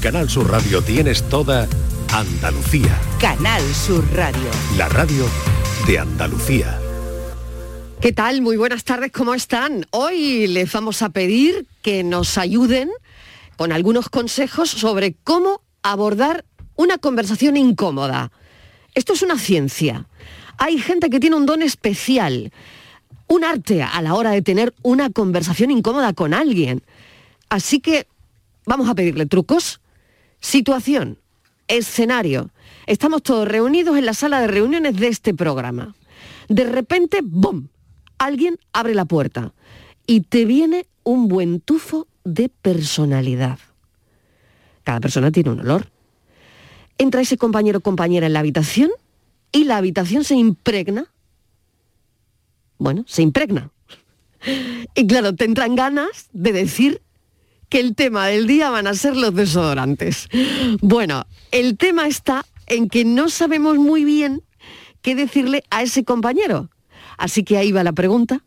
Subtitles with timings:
[0.00, 1.66] Canal Sur Radio tienes toda
[2.12, 3.00] Andalucía.
[3.20, 4.48] Canal Sur Radio.
[4.76, 5.26] La radio
[5.86, 6.78] de Andalucía.
[8.00, 8.40] ¿Qué tal?
[8.40, 9.86] Muy buenas tardes, ¿cómo están?
[9.90, 12.90] Hoy les vamos a pedir que nos ayuden
[13.56, 16.44] con algunos consejos sobre cómo abordar
[16.76, 18.30] una conversación incómoda.
[18.94, 20.06] Esto es una ciencia.
[20.58, 22.52] Hay gente que tiene un don especial,
[23.26, 26.84] un arte a la hora de tener una conversación incómoda con alguien.
[27.48, 28.06] Así que
[28.64, 29.80] vamos a pedirle trucos.
[30.40, 31.18] Situación,
[31.66, 32.50] escenario.
[32.86, 35.94] Estamos todos reunidos en la sala de reuniones de este programa.
[36.48, 37.68] De repente, ¡bum!
[38.18, 39.52] Alguien abre la puerta
[40.06, 43.58] y te viene un buen tufo de personalidad.
[44.84, 45.88] Cada persona tiene un olor.
[46.96, 48.90] Entra ese compañero o compañera en la habitación
[49.52, 51.06] y la habitación se impregna.
[52.78, 53.70] Bueno, se impregna.
[54.94, 57.02] Y claro, te entran ganas de decir
[57.68, 60.28] que el tema del día van a ser los desodorantes.
[60.80, 64.42] Bueno, el tema está en que no sabemos muy bien
[65.02, 66.70] qué decirle a ese compañero.
[67.16, 68.44] Así que ahí va la pregunta.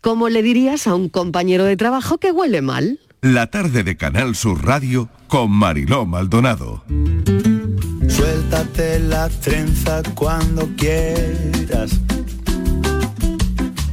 [0.00, 3.00] ¿Cómo le dirías a un compañero de trabajo que huele mal?
[3.20, 6.84] La tarde de Canal Sur Radio con Mariló Maldonado.
[8.08, 12.00] Suéltate la trenza cuando quieras.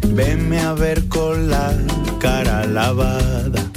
[0.10, 1.76] Venme a ver con la
[2.20, 3.72] cara lavada.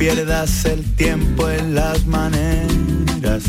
[0.00, 3.42] Pierdas el tiempo en las maneras.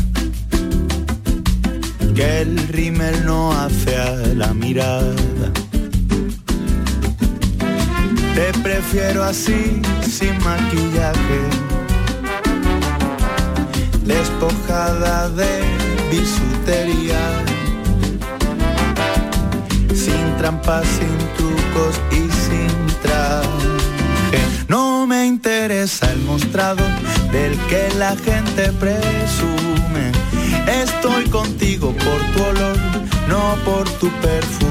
[2.14, 5.14] Que el rímel no hace a la mirada.
[8.34, 11.40] Te prefiero así, sin maquillaje,
[14.04, 15.62] despojada de
[16.10, 17.22] bisutería,
[19.94, 24.01] sin trampas, sin trucos y sin traje.
[25.24, 26.84] Interesa el mostrado
[27.30, 30.10] del que la gente presume.
[30.66, 32.76] Estoy contigo por tu olor,
[33.28, 34.61] no por tu perfume.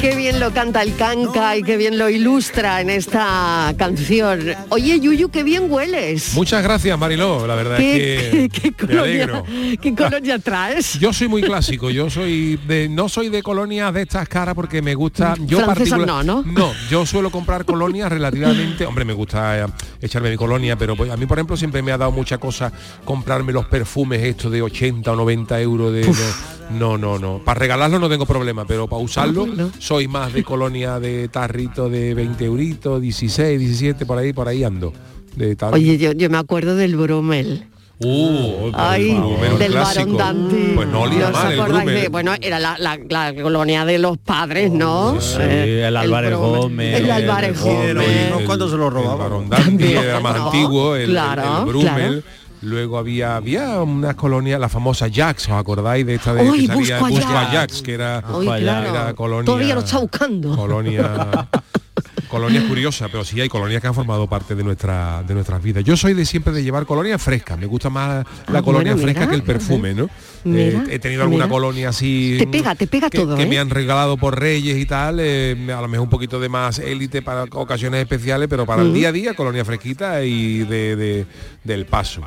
[0.00, 4.40] Qué bien lo canta el canca y qué bien lo ilustra en esta canción.
[4.70, 6.32] Oye, Yuyu, qué bien hueles.
[6.32, 7.46] Muchas gracias, Mariló.
[7.46, 9.44] La verdad ¿Qué, es que qué me alegro.
[9.44, 10.94] colonia, qué colonia traes?
[11.00, 14.80] Yo soy muy clásico, yo soy de no soy de colonias de estas caras porque
[14.80, 16.72] me gusta yo particular- no, ¿no?
[16.90, 19.66] yo suelo comprar colonias relativamente, hombre, me gusta eh,
[20.00, 22.72] echarme mi colonia, pero pues, a mí por ejemplo siempre me ha dado mucha cosa
[23.04, 26.10] comprarme los perfumes estos de 80 o 90 euros de
[26.70, 27.40] no, no, no.
[27.44, 29.46] Para regalarlo no tengo problema, pero para usarlo
[29.90, 34.62] soy más de colonia de tarrito de 20 euritos, 16, 17, por ahí, por ahí
[34.62, 34.92] ando.
[35.34, 35.74] De tal.
[35.74, 37.64] Oye, yo, yo me acuerdo del Brumel.
[37.98, 39.72] Uh, Ay, Brumel, un del.
[39.72, 40.72] Barón Dandy.
[40.76, 42.08] Pues no olía ¿No os mal el Brumel.
[42.08, 45.20] bueno, era la, la- la colonia de los padres, ¿no?
[45.20, 46.60] Sí, Eh, el Álvarez Brumel.
[46.60, 48.32] Gómez, El Álvarez el- Gómez.
[48.38, 49.18] el- ¿Cuándo se lo robaban?
[49.18, 50.46] Barón Dandy También, era más ¿no?
[50.46, 51.82] antiguo, el, el- Claro, el Brummel.
[51.94, 52.22] claro.
[52.62, 56.98] Luego había había unas colonias, la famosa Jax, ¿os acordáis de esta de que salía
[56.98, 57.52] Busco Busco a Jax.
[57.52, 58.90] Jax, que era, Uy, claro.
[58.90, 59.44] era colonia.
[59.46, 60.54] Todavía lo está buscando.
[60.56, 61.48] Colonia.
[62.28, 65.82] Colonia curiosa, pero sí hay colonias que han formado parte de nuestra de nuestras vidas.
[65.82, 69.02] Yo soy de siempre de llevar colonias frescas, me gusta más la Ah, colonia bueno,
[69.02, 70.08] fresca mira, que el perfume, ¿no?
[70.44, 71.54] Mira, Eh, he tenido alguna mira.
[71.56, 73.46] colonia así Te pega, te pega que, todo, que ¿eh?
[73.46, 76.78] me han regalado por Reyes y tal, eh, a lo mejor un poquito de más
[76.78, 78.94] élite para ocasiones especiales, pero para el Mm.
[78.94, 81.26] día a día, colonia fresquita y de, de-
[81.64, 82.22] del paso.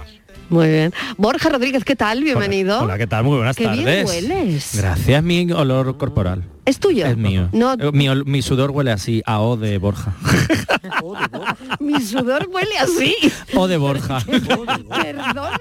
[0.50, 0.94] Muy bien.
[1.18, 2.24] Borja Rodríguez, ¿qué tal?
[2.24, 2.82] Bienvenido.
[2.82, 3.24] Hola, ¿qué tal?
[3.24, 4.06] Muy buenas Qué bien tardes.
[4.08, 4.72] hueles.
[4.76, 6.44] Gracias, mi olor corporal.
[6.66, 7.06] ¿Es tuyo?
[7.06, 7.50] Es mío.
[7.52, 10.14] No, Eh, Mi, mi sudor huele así, a O de Borja.
[11.80, 13.16] mi sudor huele así.
[13.56, 14.20] O de Borja.
[14.26, 15.60] Perdona.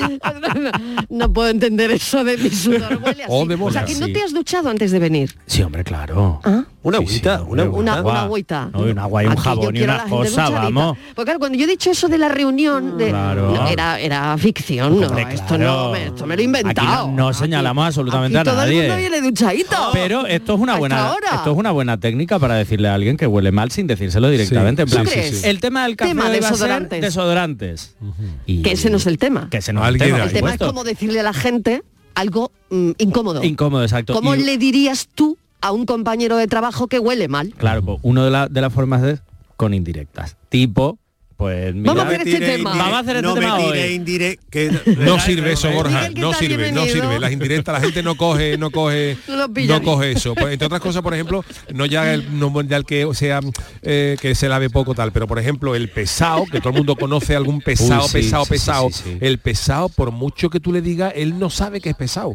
[1.08, 3.32] No puedo entender eso de mi sudor huele así.
[3.32, 5.34] O de o sea, que no te has duchado antes de venir.
[5.46, 6.40] Sí, hombre, claro.
[6.44, 6.64] ¿Ah?
[6.82, 8.12] Una Sí, sí, agüita, una hombre, Una, agua.
[8.12, 8.70] una agüita.
[8.72, 10.96] No, y un agua y un Aquí jabón y una cosa, vamos.
[11.14, 13.50] Porque claro, cuando yo he dicho eso de la reunión, de, Claro.
[13.52, 15.64] no, era, era ficción, no, Hombre, esto, claro.
[15.64, 16.88] no me, esto me lo he inventado.
[16.88, 18.82] Aquí no, no señalamos absolutamente Aquí a todo el nadie.
[18.82, 19.76] mundo viene duchadito.
[19.92, 21.28] Pero esto es una buena ahora.
[21.34, 24.86] esto es una buena técnica para decirle a alguien que huele mal sin decírselo directamente.
[24.86, 25.46] Sí, en plan, sí, sí, sí.
[25.48, 27.94] El tema del café Tema ser desodorantes.
[28.46, 29.48] Y- Que ese no es el tema.
[29.50, 30.24] Que ese no es el Alguien tema.
[30.24, 31.82] El tema es como decirle a la gente
[32.14, 33.42] algo mm, incómodo.
[33.44, 34.12] Incómodo, exacto.
[34.14, 37.54] ¿Cómo Y- le dirías tú a un compañero de trabajo que huele mal?
[37.56, 39.22] Claro, pues una de, la- de las formas es
[39.56, 40.36] con indirectas.
[40.48, 40.98] Tipo,
[41.40, 42.76] pues mira, Vamos a hacer este tema.
[42.76, 44.08] Vamos a hacer este no tema me hoy.
[44.50, 47.18] que No sirve eso, Borja, Miguel, ¿qué no sirve, no sirve.
[47.18, 49.16] Las indirectas, la gente no coge, no coge,
[49.66, 50.34] No coge eso.
[50.34, 51.42] Pues, entre otras cosas, por ejemplo,
[51.72, 53.40] no ya el, no ya el que sea
[53.80, 56.94] eh, que se lave poco tal, pero por ejemplo el pesado, que todo el mundo
[56.94, 58.90] conoce algún pesado, Uy, sí, pesado, sí, sí, pesado.
[58.90, 59.18] sí, sí.
[59.22, 62.34] El pesado, por mucho que tú le digas, él no sabe que es pesado.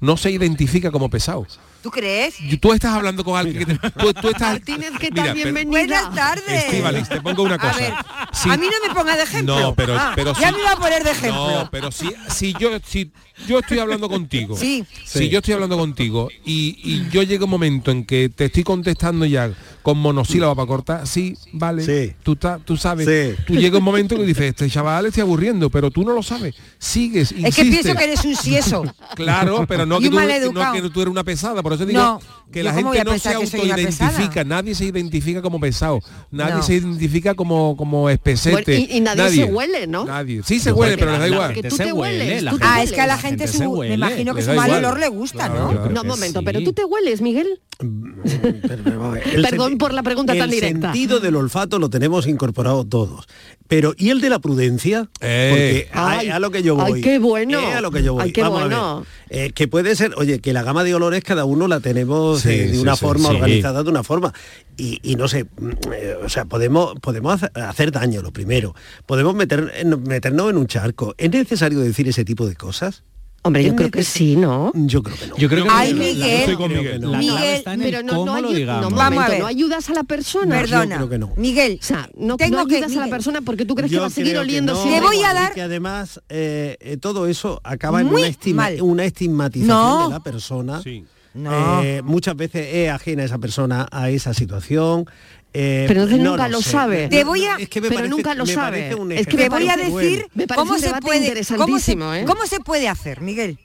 [0.00, 1.46] no se identifica como pesado.
[1.82, 2.34] ¿Tú crees?
[2.60, 5.68] Tú estás hablando con alguien que te, tú, tú estás Martínez, ¿qué Mira, pero-.
[5.70, 7.08] Buenas tardes.
[7.08, 7.76] Te pongo una A cosa.
[7.78, 7.92] ver,
[8.32, 9.60] Si- a mí no me ponga de ejemplo.
[9.60, 11.60] No, pero, Ah, pero ya si- me iba a poner de ejemplo.
[11.62, 13.10] No, pero si, si yo si
[13.46, 14.84] yo estoy hablando contigo, Sí.
[15.04, 18.64] si yo estoy hablando contigo y, y yo llega un momento en que te estoy
[18.64, 19.50] contestando ya
[19.82, 22.14] con monosílaba para cortar, sí, vale, Sí.
[22.22, 23.42] tú ta- tú sabes, Sí.
[23.46, 26.54] tú llega un momento que dices, este chaval estoy aburriendo, pero tú no lo sabes,
[26.78, 28.82] sigues, es que pienso que eres un sieso.
[29.14, 30.16] Claro, pero no que, tú,
[30.52, 32.20] no que tú eres una pesada, por eso digo No,
[32.52, 36.00] que la gente no se autoidentifica, nadie se identifica como pesado,
[36.30, 36.62] nadie No.
[36.62, 38.78] se identifica como como espesete.
[38.78, 40.04] Y- y nadie se huele, ¿no?
[40.04, 40.42] Nadie.
[40.44, 41.54] Sí se huele, pero les da igual.
[41.54, 44.52] Que tú te hueles, Ah, es que a la gente, se me imagino que su
[44.52, 45.72] mal olor le gusta, ¿no?
[45.90, 47.60] No, un momento, pero tú te hueles, Miguel.
[47.78, 50.92] El Perdón por la pregunta tan el directa.
[50.92, 53.26] sentido del olfato lo tenemos incorporado todos.
[53.68, 55.10] Pero ¿y el de la prudencia?
[55.20, 55.48] Eh.
[55.50, 57.00] Porque a- Ay, a, lo que yo ay, voy.
[57.02, 57.58] qué bueno.
[57.60, 58.22] Eh, a lo que yo voy.
[58.24, 58.76] Ay, qué Vamos a ver.
[58.76, 59.06] bueno.
[59.28, 62.48] Eh, que puede ser, oye, que la gama de olores cada uno la tenemos Sí,
[62.50, 63.34] eh, de sí, una sí, forma sí.
[63.34, 64.32] organizada de una forma.
[64.76, 68.74] Y, y no sé, mm, eh, o sea, podemos, podemos hacer, daño, lo primero.
[69.04, 69.72] Podemos meter,
[70.06, 71.14] meternos en un charco.
[71.18, 73.02] ¿Es necesario decir ese tipo de cosas?
[73.46, 74.72] Hombre, yo ¿Es creo que sí, ¿no?
[74.74, 75.36] Yo creo que no.
[75.36, 76.44] Yo creo que Ay, la- Miguel.
[76.56, 77.00] Creo Miguel.
[77.00, 77.16] no.
[77.16, 78.90] Miguel, Pero no, no, cómo lo ayu- digamos.
[78.90, 80.56] no, Vamos a no ayudas a la persona.
[80.60, 81.32] Perdona, creo que no.
[81.36, 83.96] Miguel, O sea, no, tengo no que- ayudas a la persona porque tú crees que
[83.96, 86.20] Yo va a seguir creo oliendo no, siempre Te voy a dar- y que además
[86.28, 88.82] eh, eh, todo eso acaba en una, estima- mal.
[88.82, 90.04] una estigmatización No.
[90.08, 90.82] de la persona.
[90.82, 91.04] Sí.
[91.34, 91.82] No.
[91.82, 95.04] Eh, muchas veces es ajena esa persona a esa situación.
[95.52, 96.70] Eh, Pero entonces no nunca lo sé.
[96.70, 97.08] sabe.
[97.08, 98.90] Te voy a- Es que me pero parece- nunca lo sabe.
[99.18, 102.24] Es que te voy a decir cómo se puede, cómo se, ¿eh?
[102.26, 103.58] cómo se puede hacer, Miguel.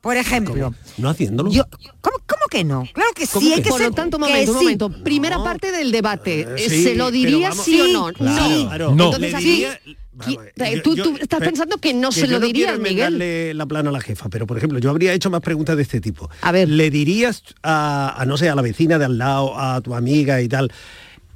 [0.00, 1.50] Por ejemplo, No haciéndolo.
[1.50, 1.64] yo,
[2.00, 2.84] ¿cómo, cómo que no?
[2.92, 4.64] Claro que ¿Cómo sí, hay que que Por ser- lo tanto, momento, un sí.
[4.64, 4.90] momento.
[5.02, 5.44] Primera No.
[5.44, 6.40] parte del debate.
[6.42, 8.12] Eh, Eh, sí, ¿Se lo diría vamos- sí o no?
[8.12, 8.64] Claro, sí.
[8.66, 8.94] claro.
[8.94, 9.04] No.
[9.06, 9.66] Entonces Le aquí,
[10.12, 12.46] vamos, eh, yo- tú, yo- tú estás pe- pensando que no que se lo no
[12.46, 13.56] dirías, Miguel.
[13.58, 16.00] la plana a la jefa, pero por ejemplo, yo habría hecho más preguntas de este
[16.00, 16.30] tipo.
[16.42, 16.68] A ver.
[16.68, 20.40] ¿Le dirías a, a, no sé, a la vecina de al lado, a tu amiga
[20.40, 20.70] y tal,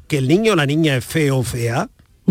[0.06, 1.88] que el niño o la niña es feo o fea?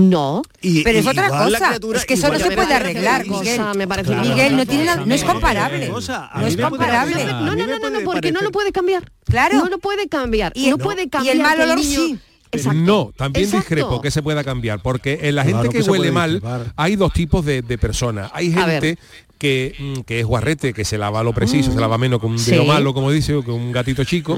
[0.09, 0.41] No.
[0.61, 3.39] Y- Pero es y otra cosa, criatura- es que eso no se puede arreglar, cosa,
[3.41, 3.61] Miguel.
[3.77, 4.29] me parece Claro.
[4.29, 5.87] Miguel, no, tiene la- no es comparable.
[5.89, 7.25] cosa, No es comparable.
[7.25, 9.11] No, no, no, no, porque no lo puede cambiar.
[9.25, 9.57] Claro.
[9.59, 10.51] No lo puede cambiar.
[10.55, 10.83] Y- no no.
[10.83, 11.37] puede Y el cambiar.
[11.37, 12.19] mal que olor niño- sí.
[12.53, 12.79] Exacto.
[12.81, 13.61] No, también Exacto.
[13.75, 16.41] discrepo que se pueda cambiar, porque en la Claro gente que que, huele mal
[16.75, 18.29] hay dos tipos de, de personas.
[18.33, 18.97] Hay gente
[19.41, 22.37] que, mm, que es guarrete, que se lava lo preciso, se lava menos que un
[22.37, 22.51] Sí.
[22.51, 24.37] dedo malo, como dice, o que un gatito chico.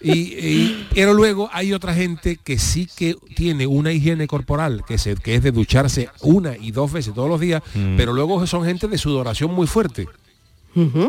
[0.00, 4.96] Y, y- pero luego hay otra gente que sí que tiene una higiene corporal, que,
[4.96, 7.62] se, que es de ducharse una y dos veces todos los días,
[7.96, 10.06] pero luego son gente de sudoración muy fuerte.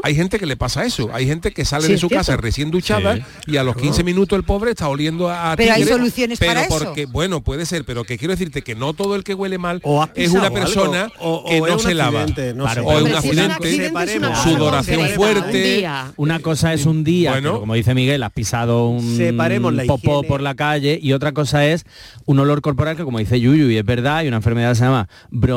[0.04, 2.42] Hay gente que le pasa eso, hay gente que sale Sí, de su casa cierto.
[2.42, 3.18] recién duchada
[3.48, 6.66] y a los 15 minutos el pobre está oliendo a, Pero hay soluciones pero para
[6.66, 6.78] eso.
[6.86, 9.82] porque bueno puede ser, pero que quiero decirte que no todo el que huele mal
[10.16, 12.26] es una algo, persona o- o que no se lava
[12.56, 15.86] no Claro, o es un Hombre, si es un accidente, sudoración fuerte.
[16.18, 16.26] un.
[16.26, 17.54] Una cosa es un día, Bueno.
[17.54, 20.28] que, como dice Miguel, has pisado un Separemos la popó higiene.
[20.28, 21.86] por la calle y otra cosa es
[22.26, 24.86] un olor corporal que, como dice Yuyu, y es verdad, hay una enfermedad que se
[24.86, 25.08] llama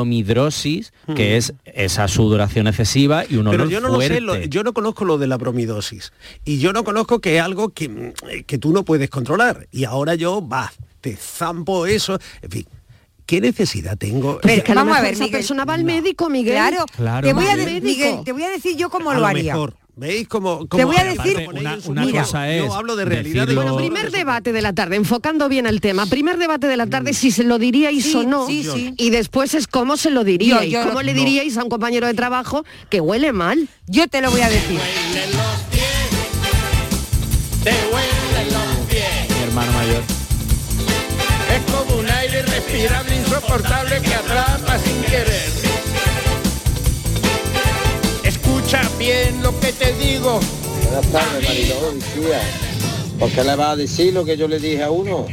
[0.03, 4.43] bromidrosis, que es esa sudoración excesiva y un olor Pero yo no lo fuerte.
[4.43, 6.11] sé, lo- yo no conozco lo de la bromidosis.
[6.45, 8.13] Y yo no conozco que es algo que, mm,
[8.45, 9.67] que tú no puedes controlar.
[9.71, 12.19] Y ahora yo, va, te zampo eso.
[12.41, 12.65] En fin,
[13.25, 14.39] ¿qué necesidad tengo?
[14.41, 15.39] Pues es que a lo Vamos a ver, esa Miguel.
[15.39, 16.53] persona va al médico, Miguel.
[16.55, 17.73] Claro, Claro, te voy a Miguel.
[17.75, 19.53] de- Miguel, te voy a decir yo cómo A lo lo haría.
[19.53, 19.75] mejor.
[19.99, 23.03] ¿Veis cómo, Te voy a cómo- decir- Una- una mira, cosa es Yo hablo de
[23.03, 23.45] realidad.
[23.45, 26.05] decirlo- Bueno, primer debate de la tarde, enfocando bien el tema.
[26.05, 28.47] Primer debate de la tarde, si se lo diríais Sí, o no.
[28.47, 28.93] sí, sí.
[28.95, 30.71] Y después es cómo se lo diríais.
[30.71, 31.19] Yo- yo- ¿Cómo le no.
[31.19, 33.67] diríais a un compañero de trabajo que huele mal?
[33.87, 34.79] Yo te lo voy a decir.
[39.29, 40.03] Mi hermano mayor.
[41.53, 45.28] Es como un aire respirable insoportable que atrapa sin querer.
[49.69, 50.39] Que te digo.
[50.83, 52.41] Buenas tardes, Mariló, decía.
[53.19, 55.27] ¿Por qué le vas a decir lo que yo le dije a uno?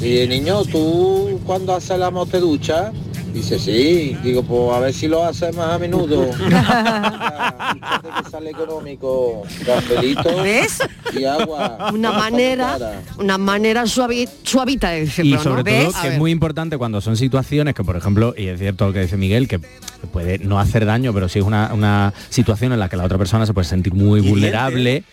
[0.00, 2.92] Y niño, ¿tú cuando haces la te ducha?
[3.38, 4.16] Dice, sí.
[4.24, 6.28] Digo, pues a ver si lo haces más a menudo.
[6.50, 9.42] Ya, fíjate que sale económico.
[9.64, 10.78] Cafelito ¿Ves?
[11.16, 11.90] y agua.
[11.92, 16.78] Una manera, una manera suavi- suavita de decirlo, Y sobre todo que es muy importante
[16.78, 19.60] cuando son situaciones que, por ejemplo, y es cierto lo que dice Miguel, que
[20.12, 23.18] puede no hacer daño, pero sí es una, una situación en la que la otra
[23.18, 25.04] persona se puede sentir muy vulnerable,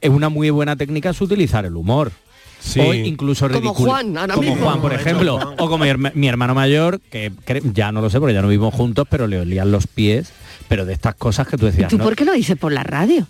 [0.00, 2.12] es una muy buena técnica es utilizar el humor.
[2.60, 2.80] Sí.
[2.80, 4.64] O incluso Como ridicul- Juan, ahora como mismo.
[4.66, 7.30] Juan, por ejemplo, o como mi, herma- mi hermano mayor, que
[7.72, 10.32] ya no lo sé porque ya no vivimos juntos, pero le olían los pies,
[10.68, 12.04] pero de estas cosas que tú ¿Y decías, tú ¿no?
[12.04, 13.26] por qué lo dices por la radio?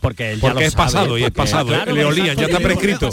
[0.00, 2.46] porque él ya Porque lo es sabe, pasado y es pasado, claro, le olían, ya
[2.46, 3.08] está prescrito.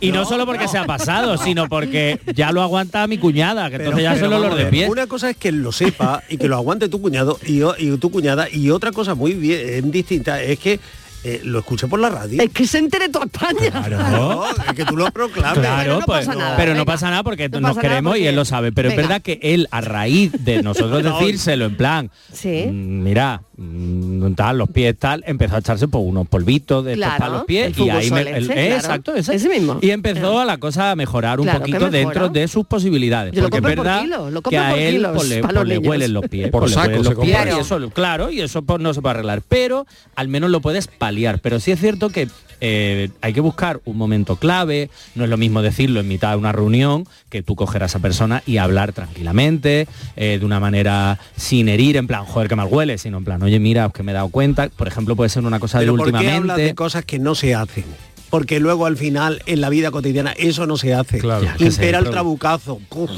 [0.00, 4.02] Y no solo porque sea pasado, sino porque ya lo aguanta mi cuñada, que entonces
[4.02, 4.88] ya Pero son olor de ver, pie.
[4.90, 8.48] Una cosa es que lo sepa y que lo aguante tu cuñado y tu cuñada
[8.50, 10.80] y otra cosa muy bien distinta es que
[11.24, 12.42] eh, lo escuche por la radio.
[12.42, 13.70] Es que se entere toda España.
[13.70, 15.58] Claro, es que tú lo proclames.
[15.60, 18.26] Claro, Pero no pues, pasa nada, pero no pasa nada porque No nos queremos y
[18.26, 18.72] él lo sabe.
[18.72, 19.00] Pero Venga.
[19.02, 22.64] es verdad que él, a raíz de nosotros No, decírselo en plan, Sí.
[22.68, 27.18] mm, mira, mm, tal, los pies tal, empezó a echarse por unos polvitos de Claro,
[27.18, 28.74] para los pies el y ahí me, el- eh, claro.
[28.76, 29.34] exacto, ese.
[29.34, 29.78] Ese mismo.
[29.80, 33.32] Y empezó la cosa a mejorar un poquito dentro de sus posibilidades.
[33.32, 35.66] Yo lo porque es por verdad kilo, lo que a él kilos pues, le, pues,
[35.66, 36.50] le huelen los pies.
[36.50, 37.56] Por pues, saco huelen se los pies compra.
[37.56, 39.42] y eso, claro, y eso pues, no se puede arreglar.
[39.48, 39.86] Pero
[40.16, 41.40] al menos lo puedes paliar.
[41.40, 42.28] Pero sí es cierto que
[42.60, 46.36] eh, hay que buscar un momento clave, no es lo mismo decirlo en mitad de
[46.36, 51.18] una reunión que tú coger a esa persona y hablar tranquilamente, eh, de una manera
[51.36, 54.12] sin herir, en plan, joder, que mal huele, sino en plan, oye, mira, que me
[54.12, 56.62] he dado cuenta, por ejemplo, puede ser una cosa Pero de ¿por qué hablas últimamente.
[56.62, 57.84] de cosas que no se hacen?
[58.30, 61.18] Porque luego al final en la vida cotidiana eso no se hace.
[61.18, 61.46] Claro.
[61.58, 62.80] Impera el trabucazo.
[62.90, 63.10] Uf.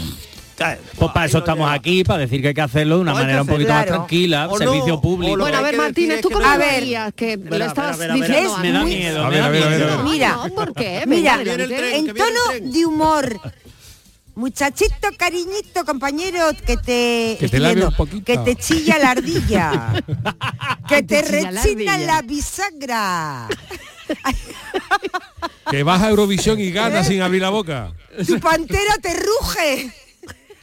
[0.57, 3.49] Pues para eso estamos aquí, para decir que hay que hacerlo de una manera un
[3.49, 5.37] poquito más tranquila, servicio público.
[5.37, 7.13] Bueno, a ver, Martínez, ¿tú cómo verías?
[7.15, 10.05] Que lo estabas diciendo me da miedo, me da miedo.
[10.05, 11.05] Mira, No, ¿por qué?
[11.07, 11.55] Venga, Mira,
[11.97, 13.41] en tono de humor.
[14.37, 20.03] Muchachito, cariñito, compañero, que te Que te un que te chilla la ardilla,
[20.89, 21.99] que te te la rechina ardilla.
[21.99, 23.49] la bisagra,
[25.71, 27.93] Que vas a Eurovisión y ganas sin abrir la boca.
[28.27, 29.93] tu pantera te ruge.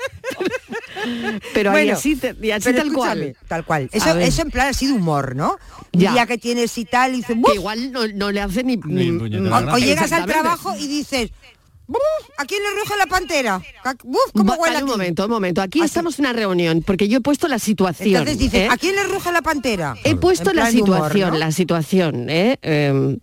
[1.54, 3.38] Pero ahí Bueno, así, te- y así Pero tal cual.
[3.48, 3.90] Tal cual.
[3.92, 5.58] A Eso, eso en plan así de humor, ¿no?
[5.94, 6.12] Un Ya.
[6.14, 8.78] día que tienes y tal, y dices, Que "Buf", igual no, no le hace ni...
[8.78, 9.24] Ni o,
[9.74, 11.32] o llegas al trabajo y dices,
[11.88, 12.00] "Buf,
[12.38, 13.62] ¿a quién le ruge la pantera?
[14.04, 14.92] Buf, ¿Cómo huele un aquí?".
[14.92, 15.62] momento, un momento.
[15.62, 15.88] Aquí Así.
[15.88, 18.08] estamos en una reunión porque yo he puesto la situación.
[18.10, 18.68] Entonces dices, ¿eh?
[18.70, 19.96] ¿a quién le ruge la pantera?
[20.04, 21.38] He puesto la humor, situación, ¿no?
[21.40, 22.58] la situación, ¿eh?
[22.62, 23.18] Eh,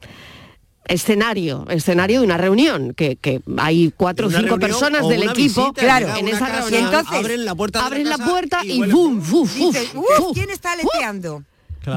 [0.88, 5.66] escenario, escenario de una reunión, que, que hay cuatro o cinco personas o del equipo
[5.66, 6.83] visita, Claro, en esa casa, reunión.
[6.83, 8.83] Y entonces, abren la puerta, abren la puerta y.
[8.83, 9.54] ¡Fuf!
[9.54, 10.33] Dices, "Uf.
[10.35, 11.45] ¿quién está aleteando?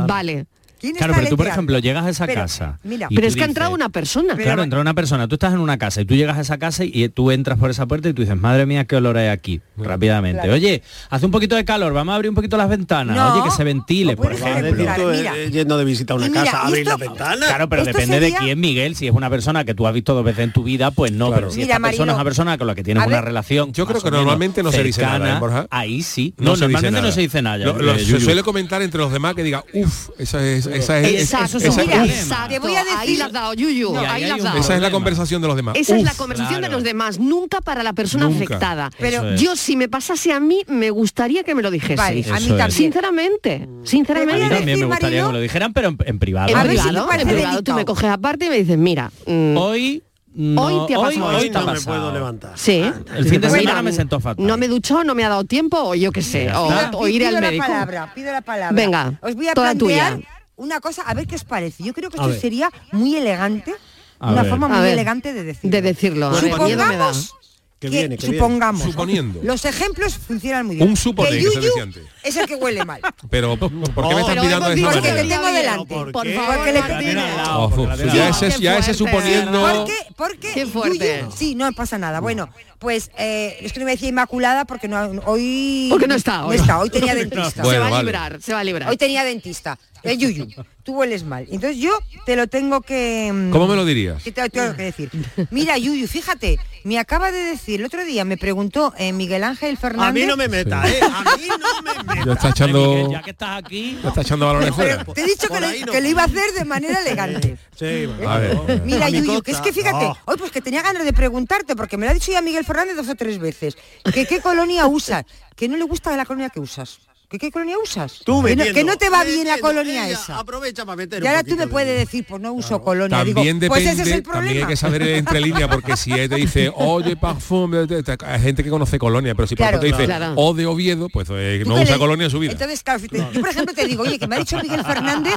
[0.08, 0.46] Vale.
[0.82, 2.80] ¿Quién Claro, pero tú, por ejemplo, llegas a esa Pero, casa.
[2.84, 4.34] Mira, Pero es que ha entrado una persona.
[4.36, 6.58] Pero- Claro, entra una persona, tú estás en una casa y tú llegas a esa
[6.58, 9.28] casa y tú entras por esa puerta y tú dices, madre mía, qué olor hay
[9.28, 10.42] aquí, rápidamente.
[10.42, 10.54] Claro.
[10.56, 13.44] Oye, hace un poquito de calor, vamos a abrir un poquito las ventanas, No, oye,
[13.44, 14.64] que se ventile, no por ejemplo.
[14.72, 15.38] decir tú, Mira.
[15.38, 17.46] eh, yendo de visita a una mira, casa, abrir la esto- ventana.
[17.46, 18.96] Claro, pero depende sería- de quién, Miguel.
[18.96, 21.32] Si es una persona que tú has visto dos veces en tu vida, pues no.
[21.32, 23.72] Pero si Mira, esta persona Marilo, es una persona con la que tienes una relación.
[23.74, 25.68] Yo creo que normalmente no se dice nada, ¿eh, Borja?
[25.70, 26.34] Ahí sí.
[26.38, 27.52] No normalmente no se dice nada.
[27.66, 28.20] Eh, se Yuyu.
[28.22, 32.48] suele comentar entre los demás que diga, uff, esa es, esa es, Exacto, esa- exacto.
[32.50, 33.94] Te voy a Ahí decir- la has dado, Yuyu.
[33.94, 34.58] Y ahí ahí la dado.
[34.60, 35.76] esa es la conversación de los demás.
[35.78, 38.44] Esa es la conversación de los demás, nunca para la persona Nunca.
[38.46, 38.90] afectada.
[39.00, 39.42] Pero es.
[39.42, 41.96] yo si me pasase a mí, me gustaría que me lo dijese.
[41.96, 42.72] Vale, a mí también.
[42.72, 44.56] Sinceramente, A mí sinceramente.
[44.56, 46.50] también me gustaría que me lo dijeran, pero en, en privado.
[46.50, 50.04] En si privado, en privado, tú me coges aparte y me dices, mira, mm, Hoy
[50.34, 51.84] no, Hoy te ha pasado hoy ha no me pasado.
[51.86, 52.52] puedo levantar.
[52.56, 52.82] sí.
[53.18, 54.46] El fin de Mira, semana me sentó fatal.
[54.46, 57.04] No me he duchado, no me ha dado tiempo, o yo qué sé, o, o
[57.04, 57.66] pido al la médico.
[57.66, 58.74] palabra, pido la palabra.
[58.76, 60.28] Venga, os voy a toda plantear tuya.
[60.56, 61.84] Una cosa, a ver qué os parece.
[61.84, 62.40] Yo creo que A esto ver.
[62.42, 63.74] sería muy elegante,
[64.20, 64.50] A una ver.
[64.52, 65.70] forma A muy ver, elegante de decirlo.
[65.72, 66.28] de decirlo.
[66.28, 66.40] A me.
[66.52, 67.34] Supongamos
[67.80, 68.84] Que que, viene, que supongamos.
[68.84, 69.40] Suponiendo.
[69.42, 70.88] Los ejemplos funcionan muy bien.
[70.88, 72.04] Un suponer, que Yuyu antes.
[72.22, 73.02] es el que huele mal.
[73.32, 75.86] Pero, ¿por qué me Oh, estás pero mirando de Porque te tengo delante.
[75.96, 77.18] ¿Por Por favor, Porque le-.
[77.50, 79.62] Oh, Porque ya ese, ya ese suponiendo...
[79.62, 81.24] Porque, porque Qué fuerte.
[81.24, 82.20] Yuyu- sí, no pasa nada.
[82.20, 86.46] Bueno, pues eh, es que no me decía Inmaculada porque no hoy Porque no está
[86.46, 86.58] hoy.
[86.58, 87.64] No está, hoy tenía dentista.
[87.64, 88.04] Bueno, se va a vale.
[88.04, 88.90] librar, se va a librar.
[88.92, 89.80] Hoy tenía dentista.
[90.04, 90.48] Eh, Yuyu,
[90.84, 91.46] tú hueles mal.
[91.52, 91.92] Entonces yo
[92.26, 93.32] te lo tengo que...
[93.32, 94.24] mm, ¿Cómo me lo dirías?
[94.24, 95.12] que te lo tengo que decir.
[95.52, 99.78] Mira, Yuyu, fíjate, me acaba de decir, el otro día me preguntó eh, Miguel Ángel
[99.78, 100.10] Fernández...
[100.10, 101.00] A mí no me meta, ¿eh?
[101.04, 102.26] A mí no me meta.
[102.26, 105.04] Ya está Miguel, echando, ya que estás aquí, ya está echando balones fuera.
[105.06, 105.92] Te he dicho que, lo- ahí no.
[105.92, 107.58] que lo iba a hacer de manera elegante.
[107.78, 108.82] Sí, A ver.
[108.84, 110.18] Mira, Yuyu, que es que fíjate, No.
[110.26, 112.96] hoy pues que tenía ganas de preguntarte, porque me lo ha dicho ya Miguel Fernández
[112.96, 113.78] dos o tres veces,
[114.14, 117.00] que qué colonia usas, que no le gusta la colonia que usas.
[117.32, 118.20] ¿Que qué colonia usas?
[118.26, 120.38] Tú que, no, que no te va bien la colonia ella esa.
[120.38, 123.18] Aprovecha para meter Y ahora tú me de- puedes decir, pues no uso colonia.
[123.24, 124.68] También Digo, pues depende, ese es el también hay problema.
[124.68, 129.00] que saber entre líneas, porque si él te dice, oye, parfum, hay gente que conoce
[129.00, 129.80] colonia, pero si por Claro.
[129.80, 130.34] te dice, Claro.
[130.36, 132.52] o de Oviedo, pues eh, no usa le- colonia en su vida.
[132.52, 134.84] Entonces, claro, si te- yo por ejemplo te digo, oye, que me ha dicho Miguel
[134.84, 135.36] Fernández.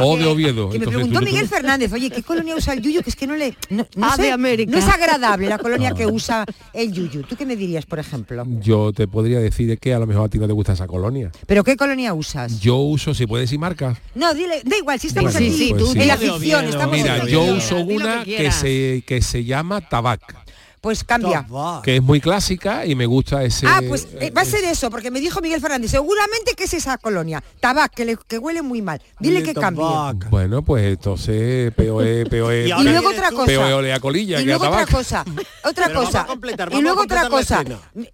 [0.00, 0.70] O de Oviedo.
[0.70, 3.00] Que me preguntó tú- tú- Miguel Fernández, oye, ¿qué colonia usa el Yuyu?
[3.02, 3.56] Que es que no le.
[3.70, 4.72] No, no Ah, sé, de América.
[4.72, 7.22] no es agradable la colonia que usa el Yuyu.
[7.22, 8.42] ¿Tú qué me dirías, por ejemplo?
[8.60, 11.11] Yo te podría decir que a lo mejor a ti no te gusta esa colonia.
[11.46, 12.60] ¿Pero qué colonia usas?
[12.60, 13.98] Yo uso, si puedes decir marcas.
[14.14, 16.00] No, dile, da igual, si estamos Sí, aquí sí, Pues tú sí.
[16.00, 16.16] en la
[16.70, 17.56] estamos Mira, en yo ficción.
[17.58, 18.54] uso que una que, quieras.
[18.56, 20.20] se, que se llama tabac.
[20.82, 21.46] Pues cambia.
[21.84, 24.90] Que es muy clásica y me gusta ese Ah, pues eh, va a ser eso,
[24.90, 28.62] porque me dijo Miguel Fernández, seguramente que es esa colonia, tabac, que, le- que huele
[28.62, 29.00] muy mal.
[29.20, 29.84] Dile que cambie.
[30.28, 33.44] bueno pues entonces POE POE Y luego otra cosa.
[33.46, 35.24] POE olea colilla Y luego otra cosa,
[35.64, 36.26] otra Pero vamos cosa.
[36.28, 37.64] y vamos luego a otra cosa.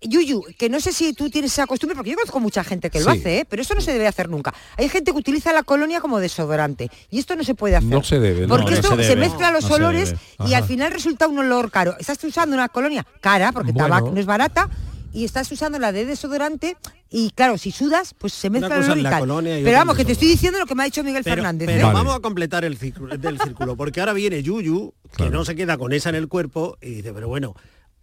[0.02, 3.00] Yuyu, que no sé si tú tienes esa costumbre, porque yo conozco mucha gente que
[3.00, 3.18] lo Sí.
[3.18, 3.46] hace, ¿eh?
[3.48, 4.52] pero eso no se debe hacer nunca.
[4.76, 7.88] Hay gente que utiliza la colonia como desodorante y esto no se puede hacer.
[7.88, 9.20] No se debe, no, Porque no esto se se, debe.
[9.22, 10.14] mezcla los olores
[10.46, 11.96] y al final resulta un olor caro.
[11.98, 13.88] Estás usando una colonia cara, porque Bueno.
[13.88, 14.68] tabac no es barata,
[15.12, 16.76] y estás usando la de desodorante
[17.10, 19.20] y claro, si sudas, pues se mezcla el olor y la tal.
[19.20, 21.36] colonia y Pero vamos, que te estoy diciendo lo que me ha dicho Miguel Pero,
[21.36, 21.66] Fernández.
[21.66, 21.82] pero ¿eh?
[21.84, 21.94] Vale.
[21.94, 25.30] vamos a completar el círculo, del círculo, porque ahora viene Yuyu, que Claro.
[25.32, 27.54] no se queda con esa en el cuerpo, y dice, pero bueno,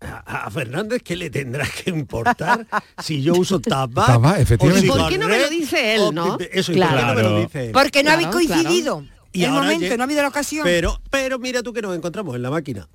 [0.02, 2.66] a, Fernández, ¿qué le tendrá que importar
[3.04, 4.08] si yo uso tabac?
[4.08, 4.90] Tabac, efectivamente.
[4.90, 6.38] o ¿Y por qué no me lo dice él, no?
[6.52, 7.40] Eso, ¿y por qué no me lo Claro.
[7.40, 7.72] dice él?
[7.72, 9.06] Porque no Claro, habéis coincidido.
[9.32, 10.64] Y el momento, no ha habido la ocasión.
[10.64, 12.88] Pero, pero mira tú que nos encontramos en la máquina.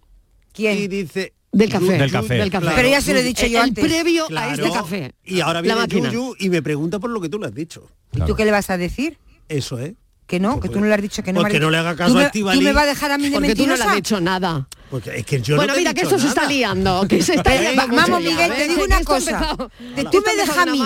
[0.53, 0.79] ¿Quién?
[0.79, 1.35] Y dice...
[1.53, 1.99] Del café.
[1.99, 2.35] Del café.
[2.35, 2.69] Del café.
[2.77, 3.85] Pero ya se lo he dicho el, yo el antes.
[3.85, 5.13] previo a este café.
[5.25, 5.87] Y ahora viene.
[5.89, 7.89] Yuyu y me pregunta por lo que tú le has dicho.
[8.15, 9.19] ¿Y tú qué le vas a decir?
[9.49, 9.97] Eso, ¿eh?
[10.27, 11.41] Que no, que tú no le has dicho que no.
[11.41, 12.61] Pues que no le haga ¿Tú caso a Estíbaliz.
[12.61, 13.91] ¿Tú me vas a dejar a mí de Porque tú no le mentirosa?
[13.91, 14.69] has dicho nada.
[14.89, 17.21] Porque es que yo bueno, no te he mira que esto se está liando, que
[17.21, 19.57] se está Eh, vamos, Miguel, te digo una cosa.
[20.13, 20.83] tú me dejas de a mí.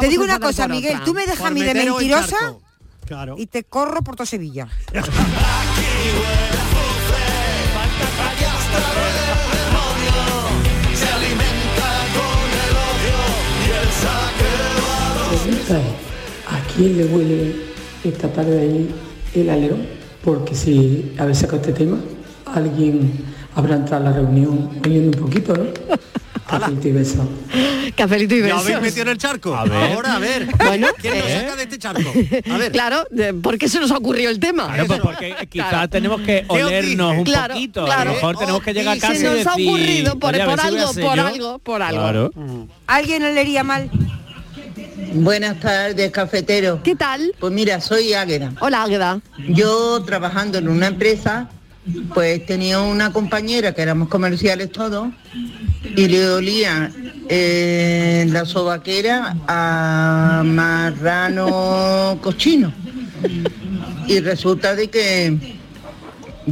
[0.00, 2.56] Te digo una cosa, Miguel, tú me dejas a mí de mentirosa
[3.36, 4.68] y te corro por todo Sevilla.
[15.42, 17.54] pregunta es, ¿a quién le huele
[18.04, 18.90] esta tarde ahí
[19.34, 19.86] el alerón?
[20.24, 21.98] Porque si habéis sacado este tema,
[22.46, 23.12] alguien
[23.54, 25.64] habrá entrado a la reunión oyendo un poquito, ¿no?
[26.50, 27.28] Cafelito y beso.
[27.96, 28.62] Cafelito y ¿Ya besos.
[28.66, 29.54] habéis metido en el charco?
[29.54, 29.92] A ver.
[29.92, 30.48] Ahora, a ver.
[30.64, 31.40] Bueno, ¿Quién nos ¿eh?
[31.42, 32.10] saca de este charco?
[32.52, 32.72] A ver.
[32.72, 33.04] Claro,
[33.40, 34.66] ¿por qué se nos ha ocurrido el tema?
[34.66, 37.82] Claro, pues porque quizás tenemos que os olernos un Claro, poquito.
[37.82, 38.04] A claro.
[38.10, 40.42] lo mejor tenemos que llegar a Y casa se y nos ha ocurrido por, "Oye,
[40.42, 41.26] a ver por algo, por yo".
[41.26, 42.00] algo, por algo.
[42.02, 42.30] Claro.
[42.88, 43.88] ¿Alguien le leería mal?
[45.12, 46.82] Buenas tardes, cafetero.
[46.82, 47.34] ¿Qué tal?
[47.38, 48.52] Pues mira, soy Águeda.
[48.60, 49.20] Hola, Águeda.
[49.48, 51.48] Yo trabajando en una empresa,
[52.14, 55.08] pues tenía una compañera que éramos comerciales todos
[55.96, 56.92] y le olía
[57.28, 62.72] eh, la sobaquera a marrano cochino.
[64.06, 65.59] Y resulta de que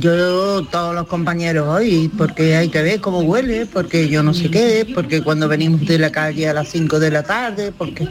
[0.00, 4.50] yo, todos los compañeros hoy, porque hay que ver cómo huele, porque yo no sé
[4.50, 8.08] qué, porque cuando venimos de la calle a las 5 de la tarde, porque...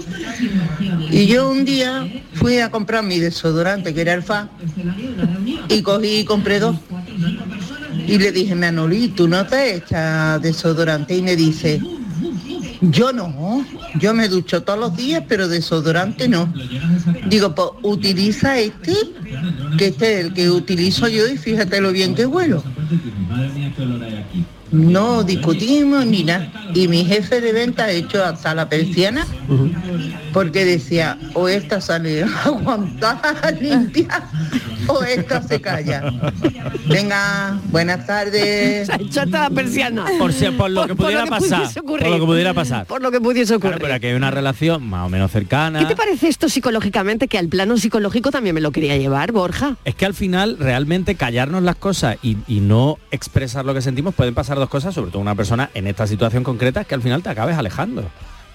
[1.10, 4.50] Y yo un día fui a comprar mi desodorante, que era el FA,
[5.70, 6.76] y cogí y compré dos.
[8.08, 11.16] Y le dije, Manolí, ¿tú no te echas desodorante?
[11.16, 11.82] Y me dice,
[12.82, 13.66] yo no,
[14.00, 16.54] yo me ducho todos los días, pero desodorante no.
[17.28, 18.94] Digo, pues utiliza este,
[19.78, 22.64] que este es el que utilizo yo y fíjate lo bien que huelo.
[24.72, 26.52] No discutimos ni nada.
[26.74, 29.26] Y mi jefe de venta ha hecho hasta la persiana
[30.34, 34.24] porque decía, o esta sale aguantada, limpia,
[34.88, 36.04] o esta se calla.
[36.88, 38.88] Venga, buenas tardes.
[38.88, 40.06] Se ha hecho hasta la persiana.
[40.20, 41.60] Por, si- por lo que pudiera pasar.
[41.62, 42.04] pudiese ocurrir.
[42.04, 42.86] Por lo que pudiera pasar.
[42.86, 43.78] Por lo que pudiese ocurrir.
[43.78, 45.80] Claro, pero aquí hay una relación más o menos cercana.
[45.80, 47.28] ¿Qué te parece esto psicológicamente?
[47.28, 49.78] Que al plano psicológico también me lo quería llevar, Borja.
[49.86, 54.14] Es que al final realmente callarnos las cosas y, y no expresar lo que sentimos
[54.14, 57.02] pueden pasar dos cosas, sobre todo una persona en esta situación concreta, es que al
[57.02, 58.04] final te acabes alejando.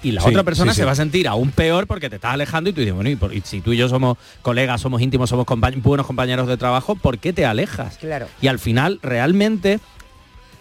[0.04, 2.32] Y la Sí, otra persona sí, se va a sentir aún peor porque te estás
[2.34, 5.00] alejando y tú dices, bueno, y, por- y si tú y yo somos colegas, somos
[5.00, 7.98] íntimos, somos compañ- buenos compañeros de trabajo, ¿por qué te alejas?
[7.98, 8.26] Claro.
[8.40, 9.78] Y al final realmente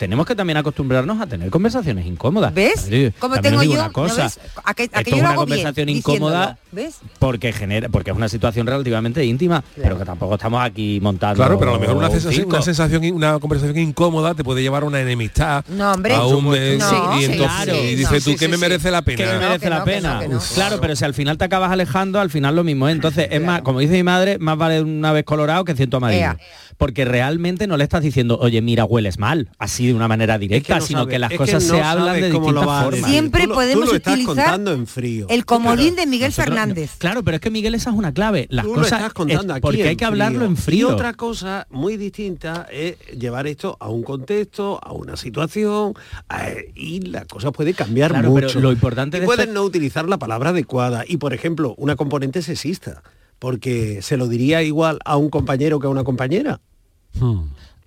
[0.01, 2.51] tenemos que también acostumbrarnos a tener conversaciones incómodas.
[2.55, 2.89] ¿Ves?
[3.19, 4.31] Como tengo digo yo, una ¿no cosa?
[4.63, 6.95] A que, a que esto yo es una bien, conversación incómoda ¿Ves?
[7.19, 11.35] porque genera porque es una situación relativamente íntima, pero que tampoco estamos aquí montando.
[11.35, 14.63] Claro, pero a lo mejor una un sensación, una sensación, una conversación incómoda te puede
[14.63, 15.63] llevar a una enemistad.
[15.67, 16.15] No, hombre.
[16.15, 17.75] a un, eh, No, y sí, entonces claro.
[17.75, 18.61] y Sí, dices no, tú sí, que sí, me sí.
[18.61, 19.33] merece la que pena.
[19.33, 20.13] me merece que la no, que pena.
[20.15, 20.39] no, que no.
[20.55, 22.95] Claro, pero si al final te acabas alejando, al final lo mismo es.
[22.95, 26.35] Entonces, es más, como dice mi madre, más vale una vez colorado que ciento amarillo.
[26.77, 30.79] Porque realmente no le estás diciendo, oye, mira, hueles mal, así de una manera directa,
[30.79, 32.79] no sino sabe- que las es cosas no se hablan de cómo lo distintas va
[32.79, 33.09] a formas.
[33.09, 35.25] Siempre Tú lo- podemos tú lo estás utilizar contando en frío.
[35.29, 36.91] El comodín de Miguel Nosotros- Fernández.
[36.97, 38.47] Claro, pero es que Miguel esa es una clave.
[38.49, 40.89] Las Tú lo cosas estás contando es aquí porque hay que hablarlo en frío.
[40.89, 45.93] Y otra cosa muy distinta es llevar esto a un contexto, a una situación,
[46.29, 48.59] a- y la cosa puede cambiar Claro, pero mucho.
[48.59, 51.03] lo importante y de pueden esto- no utilizar la palabra adecuada.
[51.07, 53.03] Y por ejemplo, una componente sexista,
[53.39, 56.61] porque se lo diría igual a un compañero que a una compañera.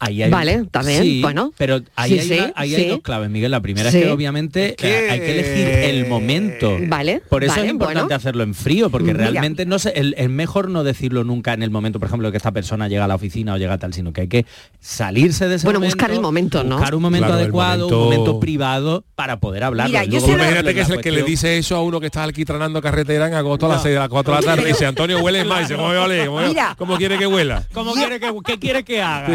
[0.00, 1.52] Ahí hay, Vale, también, Sí, bueno.
[1.56, 2.88] Pero ahí, Sí, hay, sí, una- ahí hay sí.
[2.90, 3.50] dos claves, Miguel.
[3.50, 3.98] La primera Sí.
[3.98, 4.76] es que obviamente
[5.10, 6.76] hay que elegir el momento.
[6.88, 8.16] Vale, Por eso vale, es importante bueno.
[8.16, 9.18] hacerlo en frío, porque Mira.
[9.30, 12.36] realmente no sé, el- es mejor no decirlo nunca en el momento, por ejemplo, que
[12.36, 14.46] esta persona llega a la oficina o llega tal, sino que hay que
[14.80, 15.96] salirse de ese Bueno, momento.
[15.96, 16.76] buscar el momento, ¿no?
[16.76, 19.86] Buscar un momento Claro, adecuado, momento- un momento privado para poder hablar.
[19.88, 22.00] Mira, yo Luego, se lo- Imagínate que es el que le dice eso a uno
[22.00, 24.62] que está alquitranando carretera en agosto a las 6 de las 4 de la tarde
[24.64, 26.26] y dice Antonio huele más, dice, ¿cómo, vale?
[26.26, 26.74] ¿Cómo, Mira.
[26.76, 27.64] cómo quiere que huela?
[27.72, 29.26] ¿Cómo quiere que, qué quiere que haga?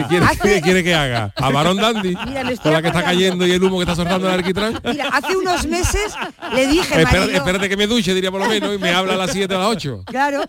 [0.56, 1.32] ¿Qué quiere, que haga?
[1.36, 2.16] ¿A Barón Dandy?
[2.26, 4.80] Mira, estoy con la que está cayendo y el humo que está soltando el alquitrán.
[4.84, 6.14] Mira, hace unos meses
[6.54, 9.18] le dije, Espérate, espérate que me duche, diría por lo menos, y me habla a
[9.18, 10.04] las 7 a las 8.
[10.06, 10.44] claro,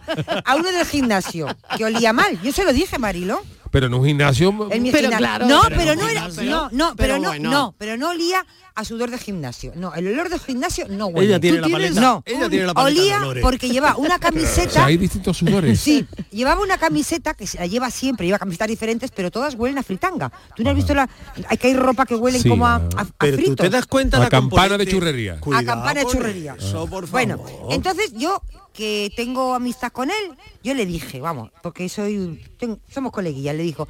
[0.45, 2.41] a uno del gimnasio, que olía mal.
[2.43, 3.43] Yo se lo dije, Marilo.
[3.71, 4.69] Pero en un gimnasio...
[4.71, 6.51] En mi Pero claro, no, pero no era, gimnasio.
[6.51, 7.51] no, no, pero, Pero no, bueno.
[7.51, 9.73] no, pero no olía a sudor de gimnasio.
[9.77, 11.27] No, el olor de gimnasio no huele.
[11.29, 14.17] Ella tiene ¿Tú la paleta- No, ella tiene la paleta de olía porque lleva una
[14.17, 14.85] O sea, camiseta.
[14.87, 15.79] hay distintos sudores.
[15.81, 19.79] Sí, llevaba una camiseta que se la lleva siempre, lleva camisetas diferentes, pero todas huelen
[19.79, 20.33] a fritanga.
[20.57, 21.09] ¿Tú no has visto la
[21.49, 23.57] hay que hay ropa que huelen Sí, como a, a- a Pero tú fritos?
[23.67, 25.35] te das cuenta A la campana de churrería.
[25.35, 26.57] A Cuidado a campana de churrería.
[26.59, 28.41] eso, por Bueno, entonces yo
[28.73, 33.63] que tengo amistad con él, yo le dije, vamos, porque soy ten- somos coleguillas, le
[33.63, 33.89] dijo,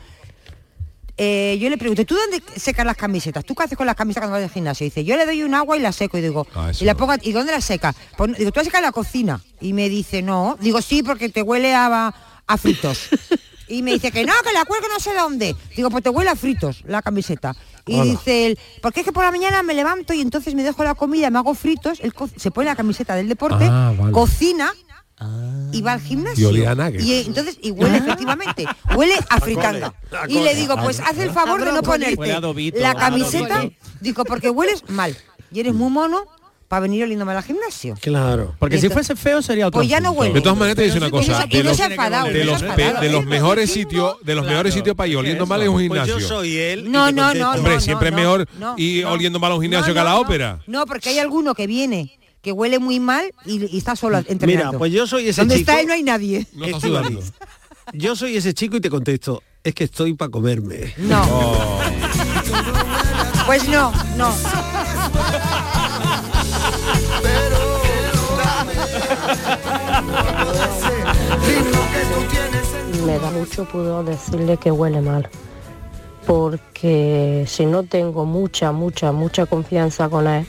[1.23, 3.45] eh, yo le pregunté, ¿tú dónde secas las camisetas?
[3.45, 4.85] ¿Tú qué haces con las camisetas cuando vas al gimnasio?
[4.85, 6.17] dice, yo le doy un agua y la seco.
[6.17, 7.95] Y digo, Ah, y la pongo, ¿y dónde la secas?
[8.17, 9.43] Pues, digo, tú la secas en la cocina.
[9.61, 10.57] Y me dice, no.
[10.61, 12.15] Digo, sí, porque te huele a,
[12.47, 13.11] a fritos.
[13.71, 15.55] Y me dice que no, que la cuelgo no sé dónde.
[15.77, 17.55] Digo, pues te huele a fritos la camiseta.
[17.87, 18.05] Y Hola.
[18.11, 20.95] dice él, porque es que por la mañana me levanto y entonces me dejo la
[20.95, 24.13] comida, me hago fritos, él se pone la camiseta del deporte, Ah, vale.
[24.13, 24.73] cocina
[25.73, 26.51] y va al gimnasio.
[26.51, 29.95] Y eh, entonces, y huele efectivamente, huele a fritanga.
[30.29, 33.65] Y le digo, pues haz el favor de no ponerte la camiseta,
[34.01, 35.17] digo, porque hueles mal.
[35.53, 36.25] Y eres muy mono
[36.71, 37.97] para venir oliéndome al gimnasio.
[38.01, 38.55] Claro.
[38.61, 40.35] Porque si fuese feo sería otro Pues ya no huele.
[40.35, 41.65] De todas maneras te dice una cosa, de
[43.11, 46.19] los, mejores sitios, de los mejores sitios para ir oliendo mal es un Pues gimnasio.
[46.21, 46.93] yo soy él.
[46.93, 50.05] No, no, no, Hombre, siempre es mejor ir oliendo mal a un gimnasio que a
[50.05, 50.61] la ópera.
[50.69, 54.47] No, porque hay alguno que viene que huele muy mal y, y está solo entrenando.
[54.47, 55.73] Mira, pues yo soy ese ¿Dónde chico.
[55.73, 56.47] está él no hay nadie.
[56.53, 57.21] No está sudando.
[57.95, 60.95] Yo soy ese chico y te contesto, es que estoy para comerme.
[60.99, 61.21] No.
[61.29, 61.81] Oh.
[63.47, 64.33] Pues no, no.
[73.07, 75.29] Me da mucho pudor decirle que huele mal,
[76.27, 80.47] porque si no tengo mucha, mucha, mucha confianza con él,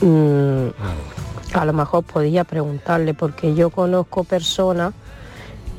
[0.00, 4.92] mm, a lo mejor podía preguntarle, porque yo conozco personas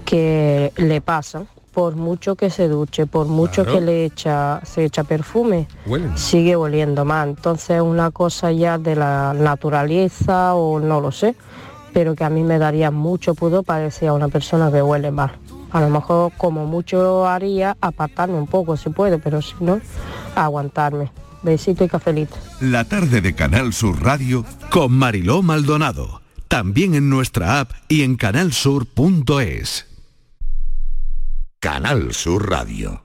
[0.06, 3.80] que le pasan, por mucho que se duche, por mucho Claro.
[3.80, 6.18] que le echa, se echa perfume, Huelen.
[6.18, 7.30] sigue oliendo mal.
[7.30, 11.36] Entonces es una cosa ya de la naturaleza o no lo sé,
[11.96, 15.40] pero que a mí me daría mucho pudor parecer a una persona que huele mal.
[15.72, 19.80] A lo mejor como mucho haría apartarme un poco si puedo, pero si no,
[20.36, 21.10] aguantarme.
[21.42, 22.36] Besito y cafelito.
[22.60, 26.22] La tarde de Canal Sur Radio con Mariló Maldonado.
[26.50, 29.88] También en nuestra app y en canalsur.es.
[31.62, 33.05] Canal Sur Radio.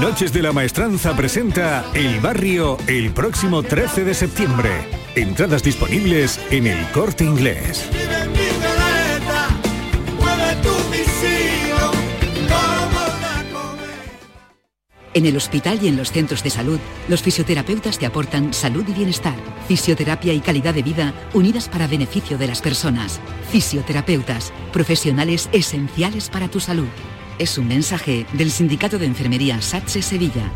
[0.00, 4.70] Noches de la Maestranza presenta El Barrio el próximo 13 de septiembre.
[5.14, 7.88] Entradas disponibles en el corte inglés.
[15.14, 16.78] En el hospital y en los centros de salud,
[17.08, 22.36] los fisioterapeutas te aportan salud y bienestar, fisioterapia y calidad de vida unidas para beneficio
[22.36, 23.18] de las personas.
[23.50, 26.88] Fisioterapeutas, profesionales esenciales para tu salud.
[27.38, 30.50] Es un mensaje del Sindicato de Enfermería SATSE Sevilla.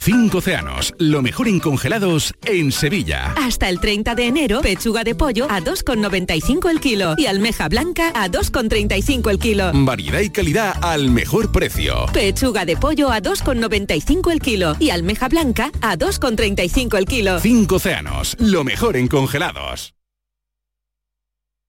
[0.00, 3.34] Cinco océanos, lo mejor en congelados en Sevilla.
[3.36, 8.12] Hasta el 30 de enero, pechuga de pollo a 2,95 el kilo y almeja blanca
[8.14, 9.70] a 2,35 el kilo.
[9.74, 12.06] Variedad y calidad al mejor precio.
[12.12, 17.40] Pechuga de pollo a 2,95 el kilo y almeja blanca a 2,35 el kilo.
[17.40, 19.97] Cinco océanos, lo mejor en congelados.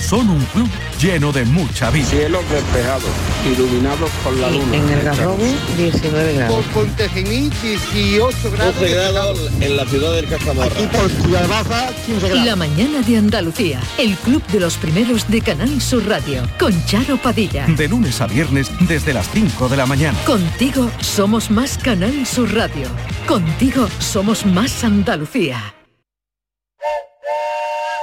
[0.00, 0.68] Son un club
[1.00, 2.06] lleno de mucha vida.
[2.06, 3.10] Cielos despejados,
[3.50, 4.76] iluminados por la luna.
[4.76, 5.44] En el Garrobo,
[5.76, 6.64] 19 grados.
[6.66, 8.74] Por Pontejimí, 18 grados.
[8.80, 10.72] 12 grados en la ciudad del Cajamarra.
[10.72, 12.46] Aquí por Ciudad Baja, 15 grados.
[12.46, 17.16] La mañana de Andalucía, el club de los primeros de Canal Sur Radio, con Charo
[17.18, 17.66] Padilla.
[17.66, 20.18] De lunes a viernes desde las 5 de la mañana.
[20.24, 22.88] Contigo somos más Canal Sur Radio.
[23.26, 25.74] Contigo somos más Andalucía.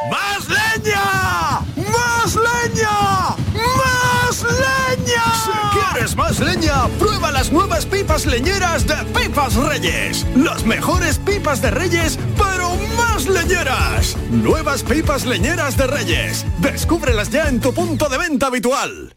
[0.10, 1.60] ¡Más leña!
[1.76, 3.36] ¡Más leña!
[3.54, 5.24] ¡Más leña!
[5.44, 10.26] Si quieres más leña, prueba las nuevas pipas leñeras de Pipas Reyes.
[10.36, 14.18] Las mejores pipas de Reyes, pero más leñeras.
[14.32, 16.46] Nuevas pipas leñeras de Reyes.
[16.60, 19.16] Descúbrelas ya en tu punto de venta habitual.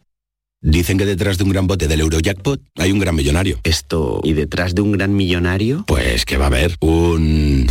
[0.63, 3.59] Dicen que detrás de un gran bote del Eurojackpot hay un gran millonario.
[3.63, 5.85] Esto, ¿y detrás de un gran millonario?
[5.87, 7.67] Pues que va a haber un...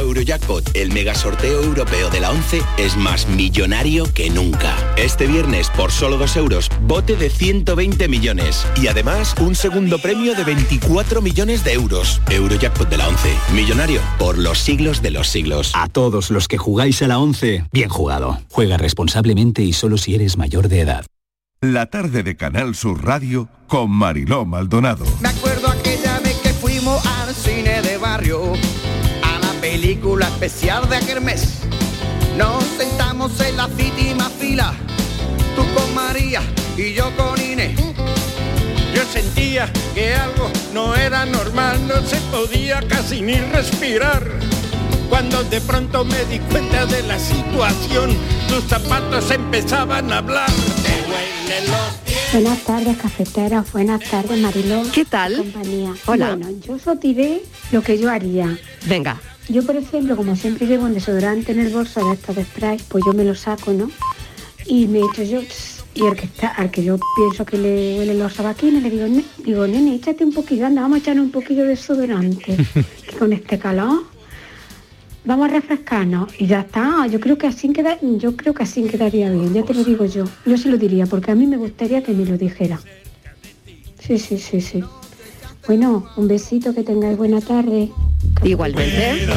[0.00, 4.76] Eurojackpot, el mega sorteo europeo de la 11, es más millonario que nunca.
[4.96, 8.66] Este viernes, por solo 2 euros, bote de 120 millones.
[8.76, 12.20] Y además, un segundo premio de 24 millones de euros.
[12.30, 15.72] Eurojackpot de la 11, millonario por los siglos de los siglos.
[15.74, 18.40] A todos los que jugáis a la 11, bien jugado.
[18.50, 21.04] Juega responsablemente y solo si eres mayor de edad.
[21.62, 25.04] La tarde de Canal Sur Radio con Mariló Maldonado.
[25.20, 28.54] Me acuerdo aquella vez que fuimos al cine de barrio,
[29.70, 31.60] película especial de aquel mes.
[32.36, 34.74] Nos sentamos en la última fila,
[35.54, 36.42] tú con María
[36.76, 37.78] y yo con Inés.
[38.92, 44.28] Yo sentía que algo no era normal, no se podía casi ni respirar.
[45.08, 48.16] Cuando de pronto me di cuenta de la situación,
[48.48, 50.50] tus zapatos empezaban a hablar.
[50.82, 52.32] Te huelen los pies.
[52.32, 53.64] Buenas tardes, cafetera.
[53.72, 54.82] Buenas tardes, Mariló.
[54.92, 55.36] ¿Qué tal?
[55.36, 55.94] Compañía.
[56.06, 56.34] Hola.
[56.34, 58.58] Bueno, yo os diré lo que yo haría.
[58.86, 59.20] Venga.
[59.50, 62.78] Yo, por ejemplo, como siempre llevo un desodorante en el bolso de estos de spray,
[62.88, 63.90] pues yo me lo saco, ¿no?
[64.66, 65.40] Y me echo yo...
[65.92, 69.08] Y el que está, al que yo pienso que le huelen los sabaquines, le digo,
[69.08, 72.56] "Ne- digo, nene, échate un poquillo, anda, vamos a echarle un poquillo de desodorante.
[73.10, 74.04] que con este calor
[75.24, 77.08] vamos a refrescarnos y ya está.
[77.08, 80.04] Yo creo que así queda, yo creo que así quedaría bien, ya te lo digo
[80.04, 80.26] yo.
[80.46, 82.80] Yo se lo diría, porque a mí me gustaría que me lo dijera.
[83.98, 84.84] Sí, sí, sí, sí.
[85.66, 87.90] Bueno, un besito, que tengáis buena tarde.
[88.42, 89.28] Igualmente.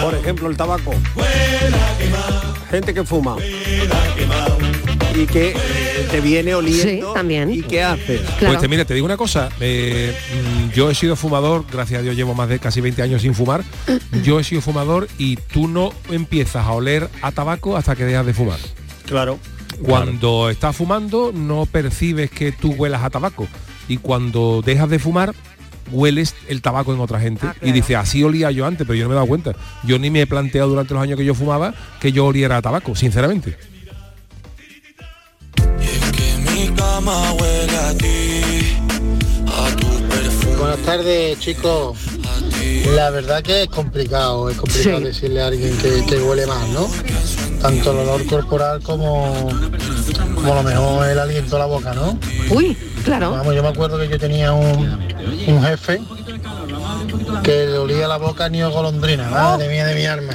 [0.00, 0.92] Por ejemplo, el tabaco.
[2.70, 3.36] Gente que fuma.
[5.14, 5.56] Y que
[6.10, 7.08] te viene oliendo.
[7.08, 7.52] Sí, también.
[7.52, 8.20] ¿Y qué haces?
[8.38, 12.02] Pues te, mira, te digo una cosa, eh, mm, yo he sido fumador, gracias a
[12.02, 13.64] Dios llevo más de casi 20 años sin fumar,
[14.22, 18.26] yo he sido fumador y tú no empiezas a oler a tabaco hasta que dejas
[18.26, 18.58] de fumar.
[19.06, 19.38] Claro.
[19.82, 23.48] Cuando estás fumando no percibes que tú huelas a tabaco
[23.88, 25.34] y cuando dejas de fumar
[25.90, 29.08] hueles el tabaco en otra gente y dice así olía yo antes pero yo no
[29.08, 31.72] me he dado cuenta yo ni me he planteado durante los años que yo fumaba
[32.00, 33.56] que yo oliera a tabaco sinceramente
[36.54, 38.76] Mi cama huele a ti,
[39.46, 40.56] a tu perfume.
[40.56, 41.96] Buenas tardes, chicos.
[42.94, 45.04] La verdad que es complicado, es complicado Sí.
[45.04, 46.88] decirle a alguien que, que huele mal, ¿no?
[47.60, 49.48] Tanto el olor corporal como,
[50.34, 52.18] como a lo mejor el aliento a la boca, ¿no?
[52.50, 53.32] Uy, claro.
[53.32, 54.98] Vamos, yo me acuerdo que yo tenía un,
[55.46, 56.00] un jefe
[57.42, 60.34] que le olía la boca ni golondrina, madre mía de mi alma.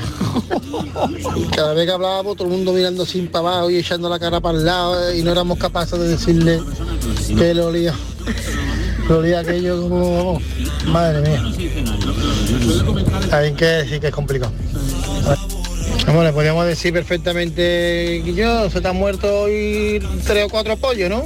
[1.35, 4.19] Y cada vez que hablábamos, todo el mundo mirando sin para abajo y echando la
[4.19, 6.61] cara para el lado eh, y no éramos capaces de decirle
[7.27, 7.93] que le olía.
[9.07, 10.41] Le olía aquello como,
[10.87, 11.43] madre mía.
[13.31, 14.51] Hay que decir que es complicado.
[16.05, 21.09] Vamos, le podríamos decir perfectamente, yo se te han muerto hoy tres o cuatro pollos,
[21.09, 21.23] ¿no?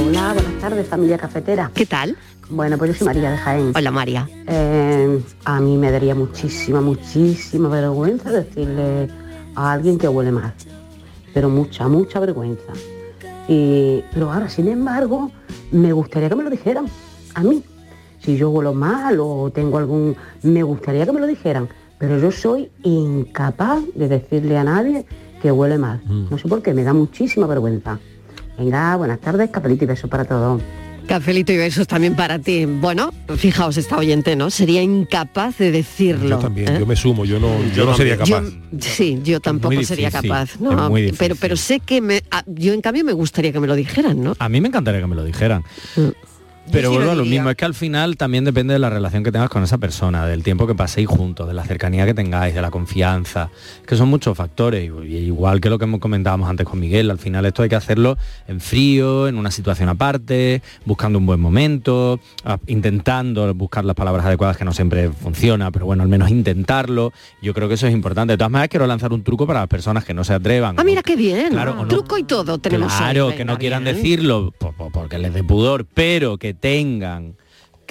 [0.00, 1.70] Hola, buenas tardes, familia cafetera.
[1.74, 2.16] ¿Qué tal?
[2.48, 3.72] Bueno, pues yo soy María de Jaén.
[3.74, 4.28] Hola, María.
[4.46, 9.08] Eh, a mí me daría muchísima, muchísima vergüenza decirle
[9.54, 10.52] a alguien que huele mal.
[11.34, 12.72] Pero mucha, mucha vergüenza.
[13.54, 15.30] Y, pero ahora, sin embargo,
[15.72, 16.86] me gustaría que me lo dijeran.
[17.34, 17.62] A mí.
[18.18, 20.16] Si yo huelo mal o tengo algún...
[20.42, 21.68] Me gustaría que me lo dijeran.
[21.98, 25.04] Pero yo soy incapaz de decirle a nadie
[25.42, 26.00] que huele mal.
[26.30, 27.98] No sé por qué, me da muchísima vergüenza.
[28.56, 30.62] Venga, buenas tardes, capelito y besos para todos.
[31.06, 32.64] Cafelito y besos también para ti.
[32.64, 34.50] Bueno, fijaos esta oyente, ¿no?
[34.50, 36.30] Sería incapaz de decirlo.
[36.30, 36.78] yo también ¿eh?
[36.78, 40.58] yo me sumo yo no yo, no sería Yo- capaz sí, yo tampoco sería capaz.
[40.60, 43.74] No, pero, pero sé que me, ah, yo en cambio me gustaría que me lo
[43.74, 44.34] dijeran, ¿no?
[44.38, 45.64] A mí me encantaría que me lo dijeran.
[46.70, 48.88] Pero sí lo vuelvo a lo mismo, es que al final también depende de la
[48.88, 52.14] relación que tengas con esa persona, del tiempo que paséis juntos, de la cercanía que
[52.14, 53.50] tengáis, de la confianza,
[53.86, 57.44] que son muchos factores, igual que lo que hemos comentábamos antes con Miguel, al final
[57.46, 58.16] esto hay que hacerlo
[58.48, 62.20] en frío, en una situación aparte, buscando un buen momento,
[62.66, 67.12] intentando buscar las palabras adecuadas que no siempre funciona, pero bueno, al menos intentarlo.
[67.42, 68.32] Yo creo que eso es importante.
[68.32, 70.76] De todas maneras, quiero lanzar un truco para las personas que no se atrevan.
[70.78, 71.50] Ah, mira qué bien.
[71.50, 73.96] Claro, no- Truco y todo tenemos Claro, que no quieran bien.
[73.96, 77.36] decirlo po- po- porque les dé pudor, pero que tengan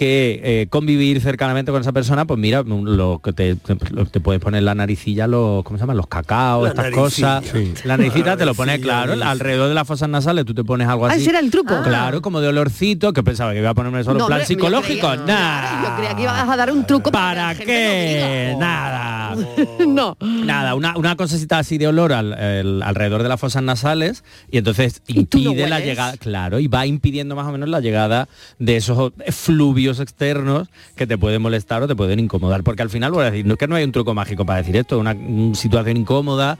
[0.01, 4.19] que eh, convivir cercanamente con esa persona, pues mira, lo que te, te- lo- te
[4.19, 5.93] puedes poner la naricilla los, ¿cómo se llama?
[5.93, 7.39] Los cacao, La estas naricilla.
[7.41, 7.51] cosas.
[7.53, 7.73] Sí.
[7.83, 11.05] La naricita te lo pones claro, alrededor de las fosas nasales tú te pones algo
[11.05, 11.21] Ah, así.
[11.21, 11.83] ese era el truco.
[11.83, 15.07] Claro, como de olorcito, que pensaba que iba a ponerme solo No, plan hombre, psicológico.
[15.07, 15.83] creía- Nah.
[15.89, 18.55] Yo creía que ibas a dar un truco ¿Para que qué?
[18.57, 19.35] Nada.
[19.87, 20.17] no.
[20.19, 24.57] Nada, una, una cosita así de olor al- el- alrededor de las fosas nasales y
[24.57, 28.77] entonces no impide la llegada, claro, y va impidiendo más o menos la llegada de
[28.77, 32.63] esos fluvios externos que te pueden molestar o te pueden incomodar.
[32.63, 34.59] Porque al final, voy a decir, no es que no hay un truco mágico para
[34.59, 36.57] decir esto, es una, una situación incómoda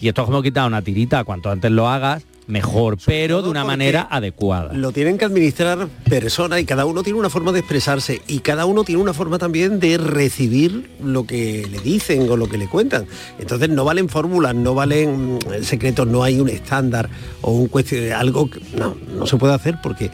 [0.00, 3.64] y esto es como quitar una tirita, cuanto antes lo hagas, mejor, pero de una
[3.64, 4.72] manera adecuada.
[4.74, 8.66] Lo tienen que administrar personas y cada uno tiene una forma de expresarse y cada
[8.66, 12.68] uno tiene una forma también de recibir lo que le dicen o lo que le
[12.68, 13.06] cuentan.
[13.38, 17.08] Entonces no valen fórmulas, no valen mm, secretos, no hay un estándar
[17.40, 20.10] o un cuestión, algo que no, no se puede hacer porque...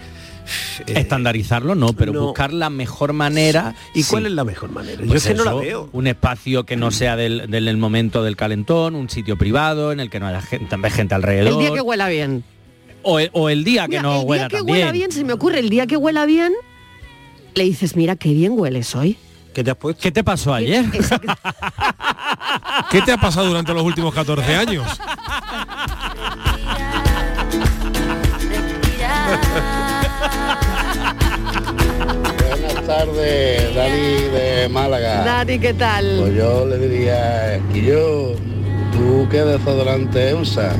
[0.86, 2.22] eh, Estandarizarlo no, pero no.
[2.22, 3.74] buscar la mejor manera.
[3.94, 4.10] ¿Y sí.
[4.10, 5.00] cuál es la mejor manera?
[5.02, 5.88] Yo Pues es que no la eso, veo.
[5.92, 10.00] Un espacio que no sea del, del- del momento del calentón, un sitio privado en
[10.00, 11.52] el que no haya gente, gente alrededor.
[11.52, 12.44] El día que huela bien.
[13.02, 15.24] o, el, o el día que Mira, no el huela día que huela bien, se
[15.24, 16.52] me ocurre, el día que huela bien,
[17.54, 19.16] le dices, mira, qué bien hueles hoy.
[19.54, 20.00] ¿Qué te has puesto?
[20.00, 20.84] ¿Qué te pasó ayer?
[22.90, 24.86] ¿Qué te ha pasado durante los últimos 14 años?
[32.90, 35.22] Tardes, Dani de Málaga.
[35.24, 36.16] Dani, ¿qué tal?
[36.22, 38.32] Pues yo le diría, y yo,
[38.92, 40.74] ¿tú qué desodorante usas?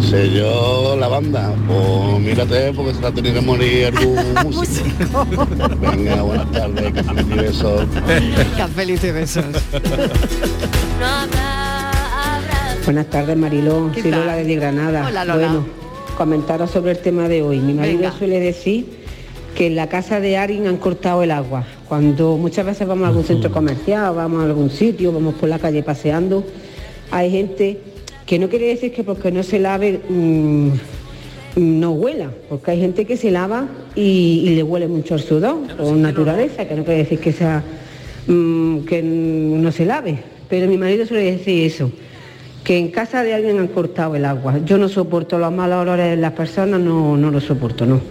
[0.00, 5.24] Sé yo la banda, pues mírate porque se te ha tenido que morir algún músico.
[5.80, 7.86] Venga, buenas tardes, que feliz y besos.
[8.74, 9.44] Feliz y besos.
[12.84, 13.92] Buenas tardes, Mariló.
[13.94, 14.10] ¿Qué Soy?
[14.10, 15.06] Lola de Granada.
[15.06, 15.46] Hola, Lola.
[15.46, 15.66] Bueno,
[16.18, 17.60] comentaros sobre el tema de hoy.
[17.60, 18.12] Mi marido Venga.
[18.18, 18.95] suele decir
[19.56, 21.64] que en la casa de alguien han cortado el agua.
[21.88, 25.58] Cuando muchas veces vamos a algún centro comercial, vamos a algún sitio, vamos por la
[25.58, 26.44] calle paseando,
[27.10, 27.80] hay gente
[28.26, 30.70] que no quiere decir que porque no se lave mm,
[31.56, 35.56] no huela, porque hay gente que se lava y, y le huele mucho el sudor,
[35.78, 37.64] o naturaleza, que no quiere decir que sea
[38.26, 40.18] mm, que no se lave.
[40.50, 41.90] Pero mi marido suele decir eso,
[42.62, 44.58] que en casa de alguien han cortado el agua.
[44.66, 48.02] Yo no soporto los malos olores de las personas, no, no lo soporto, no.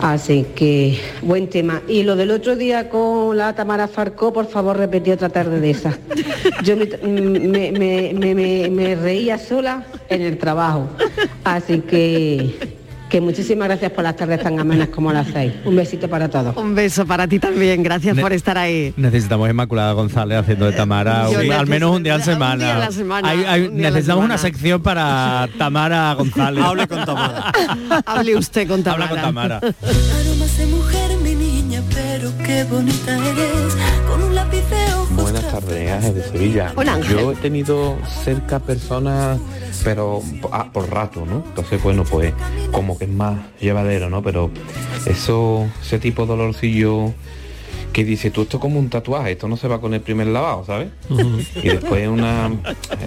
[0.00, 1.80] Así que buen tema.
[1.88, 5.70] Y lo del otro día con la Tamara Farcó, por favor, repetí otra tarde de
[5.70, 5.98] esa.
[6.62, 7.72] Yo me, me-
[8.12, 10.88] me- me- reía sola en el trabajo.
[11.44, 12.54] Así que,
[13.08, 15.52] que muchísimas gracias por las tardes tan amenas como las hacéis.
[15.64, 16.56] Un besito para todos.
[16.56, 18.92] Un beso para ti también, gracias Ne- por estar ahí.
[18.96, 22.30] Necesitamos Inmaculada González haciendo de Tamara Yo un- al menos un día a la un
[22.30, 22.64] semana.
[22.64, 26.12] día a la semana, Hay- hay- un día a la necesitamos una sección para Tamara
[26.14, 26.64] González.
[26.64, 27.52] Hable con Tamara.
[28.06, 29.04] Hable usted con Tamara.
[29.04, 29.56] Habla con Tamara.
[29.58, 33.76] Aromas de mujer, mi niña, pero qué bonita eres.
[35.60, 36.72] Tardes, Ángel de Sevilla.
[36.76, 37.16] Hola, Ángel.
[37.18, 39.38] Yo he tenido cerca personas,
[39.84, 41.42] pero ah, por rato, ¿no?
[41.48, 42.32] Entonces, bueno, pues
[42.72, 44.22] como que es más llevadero, ¿no?
[44.22, 44.50] Pero
[45.06, 47.12] eso, ese tipo de dolorcillo
[47.92, 50.26] que dice, tú esto es como un tatuaje, esto no se va con el primer
[50.26, 50.88] lavado, ¿sabes?
[51.62, 52.50] Y después una,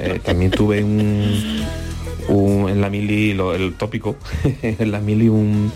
[0.02, 1.64] eh, también tuve un,
[2.30, 4.16] un- en la mili, lo- el tópico,
[4.64, 5.72] en la mili un,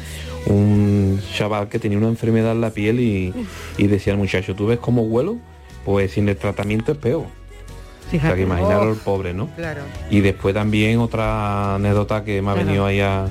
[0.47, 3.31] un chaval que tenía una enfermedad en la piel y,
[3.77, 5.37] y decía el muchacho, ¿tú ves cómo huelo?
[5.85, 7.23] Pues sin el tratamiento es peor.
[7.23, 8.35] O sea, Fíjate.
[8.35, 9.47] que imaginaros Oh, el pobre, ¿no?
[9.55, 9.81] Claro.
[10.09, 12.67] Y después también otra anécdota que me ha Claro.
[12.67, 13.25] venido ahí a,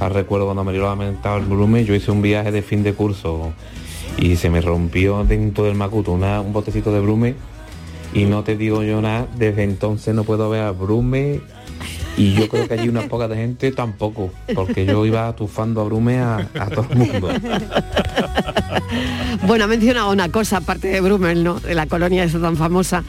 [0.00, 2.94] a recuerdo cuando me lo lamentaba el volumen, yo hice un viaje de fin de
[2.94, 3.52] curso
[4.18, 7.34] y se me rompió dentro del Macuto una- un botecito de brume
[8.12, 11.40] y no te digo yo nada, desde entonces no puedo ver a brume
[12.16, 15.84] y yo creo que allí unas pocas de gente tampoco, porque yo iba atufando a
[15.84, 17.28] brume a, a todo el mundo.
[19.46, 21.60] Bueno, ha mencionado una cosa, aparte de Brummel, ¿no?
[21.60, 23.04] De la colonia esa tan famosa.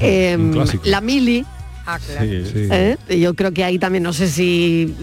[0.00, 0.82] Eh, Un clásico.
[0.86, 1.44] la Mili.
[1.98, 2.68] Sí, sí.
[2.70, 2.96] ¿eh?
[3.20, 4.94] Yo creo que ahí también, no sé si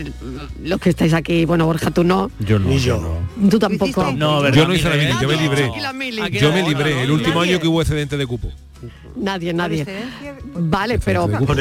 [0.63, 2.69] los que estáis aquí, bueno, Borja, tú no, Yo no.
[2.69, 3.19] Ni yo.
[3.51, 4.11] tú tampoco.
[4.13, 5.71] No, ¿verdad, Yo no hice la mili, yo me libré.
[6.39, 8.49] Yo me libré, el último año que hubo excedente de cupo.
[9.15, 9.85] Nadie, nadie.
[10.53, 11.53] Vale, pero cupo.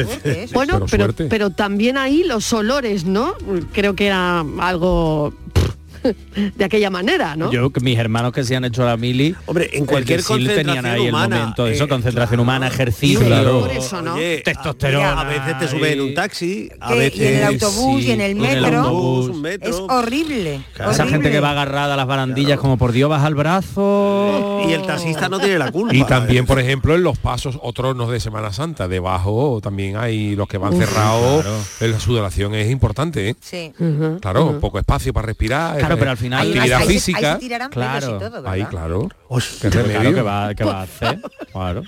[0.53, 3.33] bueno, Pero pero, también ahí los olores, ¿no?
[3.71, 5.70] Creo que era algo pff,
[6.55, 7.51] de aquella manera, ¿no?
[7.51, 10.65] Yo, que mis hermanos que se han hecho la mili, Hombre, en cualquier Sil tenían
[10.65, 13.61] concentración ahí humana, el momento de eso, eh, concentración humana, ejercicio, Claro.
[13.61, 14.15] Por eso, ¿no?
[14.15, 15.21] Oye, testosterona.
[15.21, 18.21] A veces te subes en un taxi, a veces y en el autobús y en
[18.21, 18.79] el en el metro.
[18.79, 19.29] autobús.
[19.29, 19.69] un metro.
[19.69, 20.61] Es horrible.
[20.75, 21.09] Esa horrible.
[21.09, 24.61] gente que va agarrada a las barandillas como por Dios baja el brazo.
[24.67, 25.95] Y el taxista no tiene la culpa.
[25.95, 30.35] Y también, por ejemplo, en los pasos o tronos de Semana Santa, debajo también hay
[30.35, 31.43] los que van cerrados.
[31.43, 31.91] claro.
[31.91, 33.35] La sudoración es importante, ¿eh?
[33.39, 33.71] Sí.
[34.21, 34.59] Claro, ujú.
[34.59, 35.77] poco espacio para respirar.
[35.91, 37.17] Claro, eh, pero al final- actividad ahí física.
[37.19, 38.15] Ahí se tirarán Claro.
[38.15, 38.49] y todo.
[38.49, 39.09] Ahí, claro.
[39.61, 41.21] ¿Qué claro, que va, que va a hacer?
[41.51, 41.83] Claro.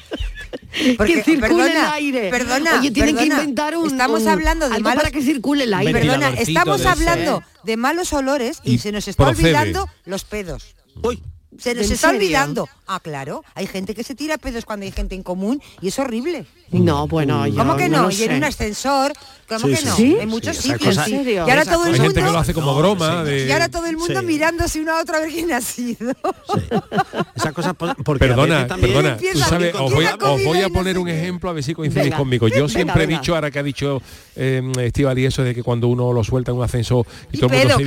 [0.97, 2.29] Porque, que circule perdona, el aire.
[2.29, 5.21] Perdona, Oye, tienen perdona, que inventar un Estamos un- hablando de algo malos para que
[5.21, 5.93] circule el aire.
[5.93, 6.91] Perdona, estamos de ese.
[6.91, 9.49] hablando de malos olores y, Y se nos está procede.
[9.55, 10.75] olvidando los pedos.
[11.03, 11.21] Uy,
[11.59, 12.21] Se nos ¿En está serio?
[12.21, 12.69] olvidando.
[12.87, 13.43] Ah, claro.
[13.55, 16.45] Hay gente que se tira pedos cuando hay gente en común y es horrible.
[16.71, 18.09] No, bueno, yo ¿Cómo que no?
[18.09, 18.37] y en sé.
[18.37, 19.13] un ascensor,
[19.47, 19.95] ¿cómo Sí, que sí, no?
[19.95, 20.17] sí.
[20.19, 20.95] En muchos Sí, sitios.
[20.95, 21.13] cosa- sí.
[21.13, 21.45] ¿En serio?
[21.47, 23.23] Y ahora todo el Hay gente que lo mundo hace como No, broma.
[23.23, 23.29] sí.
[23.31, 24.25] de- y ahora todo el mundo Sí.
[24.25, 26.13] mirándose uno a otro a ver quién ha sido.
[27.35, 30.43] esas cosas po- porque a Perdona, veces también- perdona, tú sabes, os voy, a- os
[30.43, 32.17] voy poner un ejemplo a ver si coincidís Venga.
[32.17, 32.47] conmigo.
[32.47, 34.01] Yo Venga, siempre he dicho, ahora que ha dicho
[34.35, 37.53] eh, Estíbal y eso de que cuando uno lo suelta en un ascensor y, todo
[37.53, 37.77] el mundo,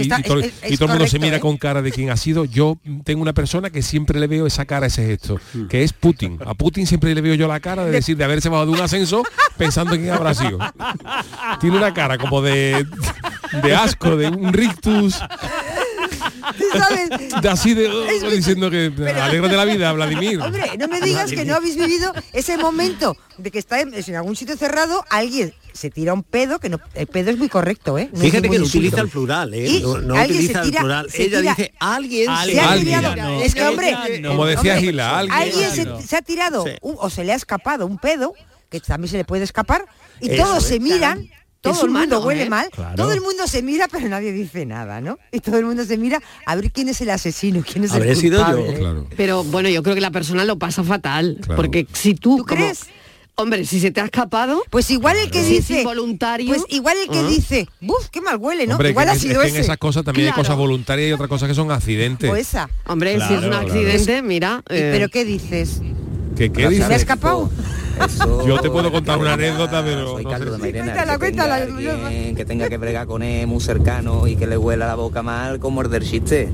[1.09, 1.41] se, mira ¿eh?
[1.41, 4.65] con cara de quién ha sido, yo tengo una persona que siempre le veo esa
[4.65, 5.67] cara, ese gesto, Mm.
[5.69, 6.39] que es Putin.
[6.47, 8.85] A Putin siempre le veo yo la cara de decir, de haberse bajado de un
[8.85, 9.27] ascensor
[9.57, 10.59] pensando en quién habrá sido.
[11.61, 12.87] Tiene una cara como de,
[13.63, 15.17] de asco, de un rictus,
[16.59, 17.11] ¿Tú sabes?
[17.43, 17.87] de así de
[18.17, 20.41] Es muy- diciendo que alegra de la vida, Vladimir.
[20.41, 24.17] Hombre, no me digas que no habéis vivido ese momento de que está en, en
[24.17, 27.99] algún sitio cerrado, alguien se tira un pedo, que no, el pedo es muy correcto,
[27.99, 28.09] ¿eh?
[28.13, 29.67] No Fíjate que no utiliza el plural, ¿eh?
[29.69, 31.07] Y No, utiliza se el plural.
[31.15, 33.97] Ella tira- dice alguien, Se ha tirado, no, es que hombre.
[34.27, 35.39] Como decía hombre, Gila, alguien.
[35.39, 36.01] alguien se, no.
[36.01, 36.71] se ha tirado Sí.
[36.83, 38.35] un- o se le ha escapado un pedo,
[38.71, 39.87] que también se le puede escapar,
[40.21, 40.69] y Eso todos es.
[40.69, 41.29] se miran.
[41.61, 42.49] Todo el mundo humano, huele ¿eh?
[42.49, 42.95] mal, Claro.
[42.95, 45.19] todo el mundo se mira, pero nadie dice nada, ¿no?
[45.33, 48.11] Y todo el mundo se mira a ver quién es el asesino, quién es Habré
[48.11, 48.55] el sido yo.
[48.55, 48.79] culpable.
[48.79, 49.07] Claro.
[49.17, 51.39] Pero bueno, yo creo que la persona lo pasa fatal.
[51.41, 51.57] Claro.
[51.57, 52.83] Porque si tú, ¿Tú como- crees?
[53.37, 56.63] Hombre, si se te ha escapado, Pues igual el que si es dice, involuntario, pues
[56.69, 57.29] igual el que ¿ah?
[57.29, 58.75] dice, buf, qué mal huele, ¿no?
[58.75, 61.09] Hombre, igual que, ha es- sido es que en esas cosas también hay cosas voluntarias
[61.09, 62.31] y otras cosas que son accidentes.
[62.31, 62.69] O esa.
[62.87, 63.67] hombre, si es un claro.
[63.67, 64.63] accidente, mira.
[64.71, 65.81] ¿Y eh, ¿Pero qué dices?
[66.37, 66.91] ¿Qué, qué ¿Se dices?
[66.91, 67.51] ha escapado?
[68.47, 70.53] Yo te puedo contar una anécdota, pero Soy no Carlos sé.
[70.57, 71.55] de Mairena, Cuéntala, que tenga cuéntala.
[71.95, 75.23] alguien que tenga que bregar con él muy cercano y que le huela la boca
[75.23, 76.51] mal como el del chiste.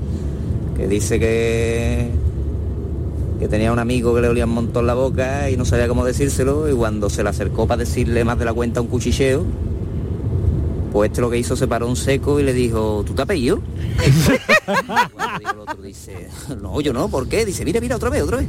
[0.76, 2.11] Que dice que
[3.43, 6.05] que tenía un amigo que le olía un montón la boca y no sabía cómo
[6.05, 9.45] decírselo y cuando se le acercó para decirle más de la cuenta un cuchicheo,
[10.93, 13.61] pues este lo que hizo se paró un seco y le dijo, ¿tú te apellido?
[15.14, 16.28] Cuando el otro dice,
[16.61, 17.45] no, yo no, ¿por qué?
[17.45, 18.49] Dice, mira, mira, otra vez, otra vez.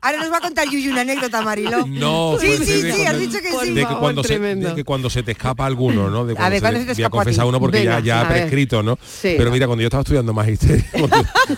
[0.00, 1.86] Ahora nos va a contar Yuyu una anécdota, Mariló.
[1.86, 3.72] No, sí, puede sí, de sí, cuando- has dicho que sí.
[3.72, 4.68] de que cuando se tremendo.
[4.68, 6.24] de que cuando se te escapa alguno, ¿no?
[6.26, 8.28] De A ver, ¿cuándo se te voy a a uno porque Venga, ya a ya
[8.28, 8.38] ver.
[8.42, 8.98] prescrito, ¿no?
[9.04, 9.34] Sí.
[9.36, 11.16] Pero mira, cuando yo estaba estudiando magisterio, cuando,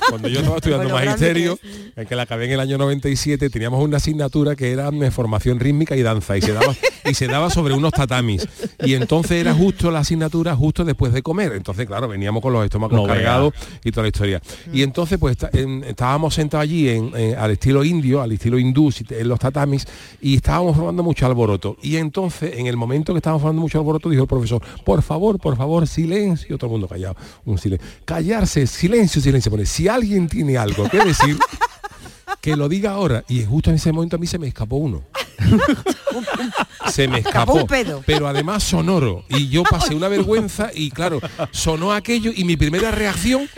[0.08, 3.50] cuando yo estaba estudiando grande magisterio, que en que la acabé en el año 97,
[3.50, 6.74] teníamos una asignatura que era formación rítmica y danza y se daba
[7.04, 8.37] y se daba sobre unos tatamis
[8.84, 11.52] y entonces era justo la asignatura justo después de comer.
[11.52, 13.14] Entonces, claro, veníamos con los estómagos No vea.
[13.14, 14.42] cargados y toda la historia.
[14.72, 18.58] Y entonces, pues está- en- estábamos sentados allí en, en- al estilo indio, al estilo
[18.58, 19.86] hindú, en los tatamis,
[20.20, 21.76] y estábamos formando mucho alboroto.
[21.82, 25.38] Y entonces, en el momento que estábamos formando mucho alboroto, dijo el profesor, por favor,
[25.38, 26.56] por favor, silencio.
[26.58, 27.16] Todo el mundo callado.
[27.44, 27.86] Un silencio.
[28.04, 29.50] Callarse, silencio, silencio.
[29.50, 31.36] Pone, si alguien tiene algo que decir,
[32.50, 33.24] que lo diga ahora.
[33.28, 35.04] Y justo en ese momento a mí se me escapó uno.
[36.90, 37.54] se me Escapó escapó.
[37.54, 38.02] un pedo.
[38.06, 39.24] Pero además sonoro.
[39.28, 41.20] Y yo pasé una vergüenza y claro,
[41.50, 43.48] sonó aquello y mi primera reacción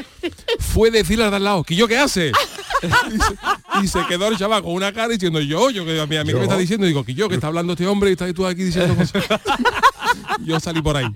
[0.58, 2.32] fue decirle al lado, ¿que yo qué hace?
[2.82, 6.06] y, se, y se quedó el chaval con una cara diciendo yo, yo que a
[6.06, 8.10] mí, a mí que me está diciendo, digo, que yo, que está hablando este hombre
[8.10, 9.24] y estás tú aquí diciendo cosas.
[10.44, 11.06] yo salí por ahí.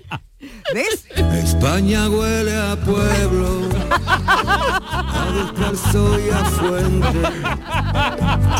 [0.72, 1.06] ¿Ves?
[1.42, 3.68] España huele a pueblo,
[4.06, 7.22] a descalzo y a fuente.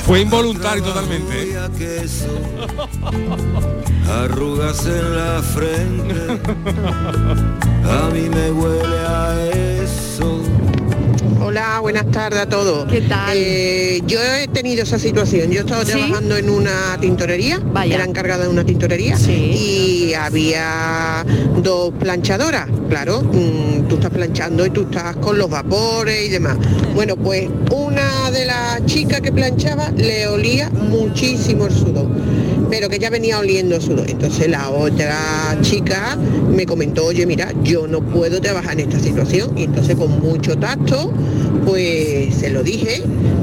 [0.05, 1.59] Fue involuntario totalmente.
[1.59, 2.39] a queso,
[4.09, 6.41] arrugas en la frente.
[7.85, 9.74] A mí me huele a eso.
[11.47, 12.91] Hola, buenas tardes a todos.
[12.91, 13.37] ¿Qué tal?
[13.37, 15.51] Eh, yo he tenido esa situación.
[15.51, 15.93] Yo estaba ¿Sí?
[15.93, 17.97] trabajando en una tintorería, Vaya.
[17.97, 19.33] era encargada de una tintorería Sí.
[20.11, 21.23] y había
[21.63, 22.67] dos planchadoras.
[22.89, 26.57] Claro, mm, tú estás planchando y tú estás con los vapores y demás.
[26.95, 32.07] Bueno, pues una de las chicas que planchaba le olía muchísimo el sudor,
[32.75, 34.11] pero que ya venía oliendo sudor.
[34.11, 36.19] Entonces la otra chica
[36.51, 39.57] me comentó, oye, mira, yo no puedo trabajar en esta situación.
[39.57, 41.13] Y entonces con mucho tacto,
[41.65, 43.01] pues se lo dije,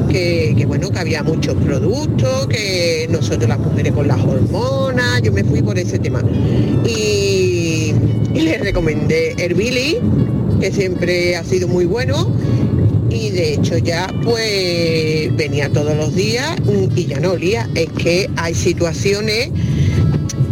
[0.09, 5.31] que, que bueno, que había muchos productos, que nosotros las mujeres con las hormonas, yo
[5.31, 6.21] me fui por ese tema.
[6.85, 7.93] Y,
[8.33, 9.97] y le recomendé Herbili
[10.59, 12.35] que siempre ha sido muy bueno
[13.11, 16.55] y de hecho ya pues venía todos los días
[16.95, 17.69] y ya no olía.
[17.75, 19.49] Es que hay situaciones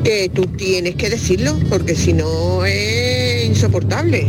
[0.04, 4.28] que tú tienes que decirlo porque si no es insoportable.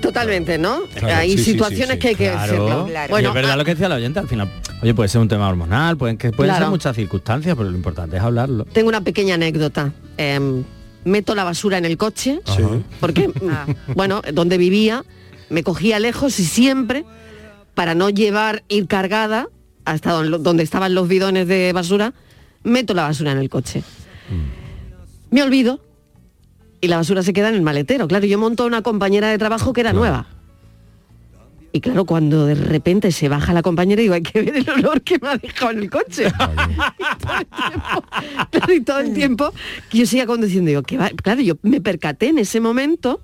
[0.00, 0.82] Totalmente, ¿no?
[0.94, 1.98] Claro, Hay sí, situaciones sí, sí.
[1.98, 2.86] que hay que Claro.
[2.86, 3.20] decirlo.
[3.20, 4.48] Y es verdad lo que decía la oyente, al final,
[4.82, 6.66] oye, puede ser un tema hormonal, pueden, que pueden Claro.
[6.66, 8.64] ser muchas circunstancias, pero lo importante es hablarlo.
[8.66, 9.92] Tengo una pequeña anécdota.
[10.16, 10.62] Em,
[11.04, 12.40] meto la basura en el coche,
[13.00, 13.30] porque,
[13.94, 15.04] bueno, donde vivía,
[15.50, 17.04] me cogía lejos y siempre,
[17.74, 19.48] para no llevar, ir cargada
[19.84, 22.12] hasta don- donde estaban los bidones de basura,
[22.64, 23.82] meto la basura en el coche.
[25.30, 25.80] Me olvido
[26.80, 28.08] y la basura se queda en el maletero.
[28.08, 30.26] Claro, yo monto a una compañera de trabajo que era nueva.
[31.72, 35.02] Y claro, cuando de repente se baja la compañera, digo, hay que ver el olor
[35.02, 36.26] que me ha dejado en el coche.
[38.50, 39.52] Claro, y todo el tiempo
[39.90, 41.10] que yo seguía conduciendo, digo, que va?
[41.10, 43.20] claro, yo me percaté en ese momento,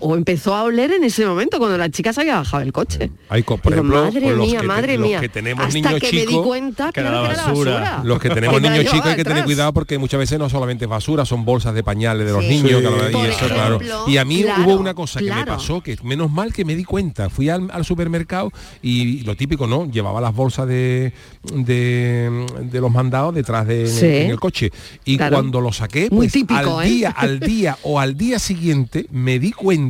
[0.00, 3.10] o empezó a oler en ese momento, cuando la chica se había bajado del coche.
[3.28, 6.20] Hay por Digo, ejemplo, madre mía, que, madre los que tenemos Hasta niños que me
[6.20, 8.00] di chicos, cuenta que era la basura.
[8.04, 10.88] Los que tenemos niños chicos hay que tener cuidado porque muchas veces no solamente es
[10.90, 12.48] basura, son bolsas de pañales de los Sí.
[12.50, 12.88] niños, Sí.
[13.08, 13.78] y Por eso, claro.
[14.06, 16.74] Y a mí claro, hubo una cosa que me pasó, que menos mal que me
[16.76, 17.28] di cuenta.
[17.30, 19.90] Fui al, al supermercado y lo típico, ¿no?
[19.90, 21.12] Llevaba las bolsas de,
[21.52, 24.06] de, de los mandados detrás de Sí.
[24.06, 24.70] el, en el coche.
[25.04, 26.90] Y cuando lo saqué, Muy pues, típico, al ¿eh?
[26.90, 29.85] día, al día o al día siguiente me di cuenta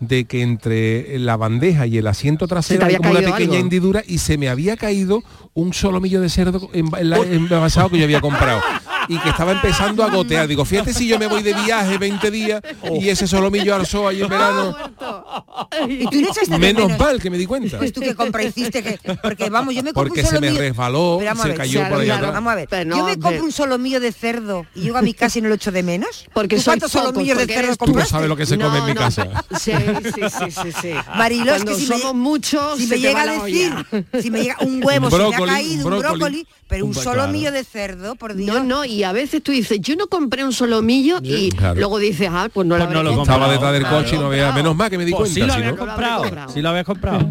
[0.00, 3.54] de que entre la bandeja y el asiento trasero había como una pequeña algo.
[3.56, 5.22] hendidura y se me había caído
[5.54, 8.60] un solomillo de cerdo envasado que yo había comprado
[9.08, 10.46] y que estaba empezando a gotear.
[10.46, 12.62] Digo, fíjate si yo me voy de viaje 20 días
[13.00, 14.76] y ese solomillo arzó ahí en verano.
[15.88, 17.78] ¿Y tú no echaste de Menos mal que me di cuenta.
[17.78, 20.40] Pues tú qué compra hiciste que porque vamos, yo me compro Porque un se solo
[20.42, 22.32] me mío- resbaló, Pero vamos se a ver, cayó por ahí claro, atrás.
[22.34, 22.68] Vamos a ver.
[22.70, 25.38] Pero yo no, me compro pero- un solomillo de cerdo y llego a mi casa
[25.38, 26.26] y no lo echo de menos.
[26.32, 27.86] Porque ¿Tú ¿Cuántos solomillos de cerdo tú.
[27.86, 28.10] No compraste?
[28.10, 29.00] sabes lo que se come en mi no.
[29.00, 29.44] casa.
[29.60, 30.90] Sí, sí, sí, sí, sí.
[31.16, 33.72] Marilo, es Cuando que si me- somos muchos, si me llega a decir,
[34.20, 36.18] si me llega un huevo, Un se me ha caído un brócoli.
[36.18, 37.56] brócoli, pero un Un- solomillo claro.
[37.56, 38.54] de cerdo, por Dios.
[38.56, 42.28] No, no, y a veces tú dices, yo no compré un solomillo y luego dices,
[42.30, 43.40] ah, pues no lo Pues no habré lo comprado.
[43.52, 44.52] Estaba detrás del coche y no veía.
[44.52, 45.46] Menos mal que me di Pues sí cuenta.
[45.46, 46.52] lo si habías no- comprado, comprado.
[46.52, 47.26] sí lo habías comprado.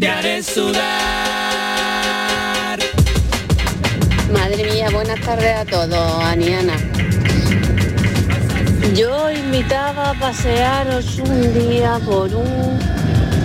[0.00, 0.80] Te haré sudar.
[4.32, 6.72] Madre mía, buenas tardes a todos, Aniana.
[8.94, 12.78] Yo invitaba a pasearos un día por un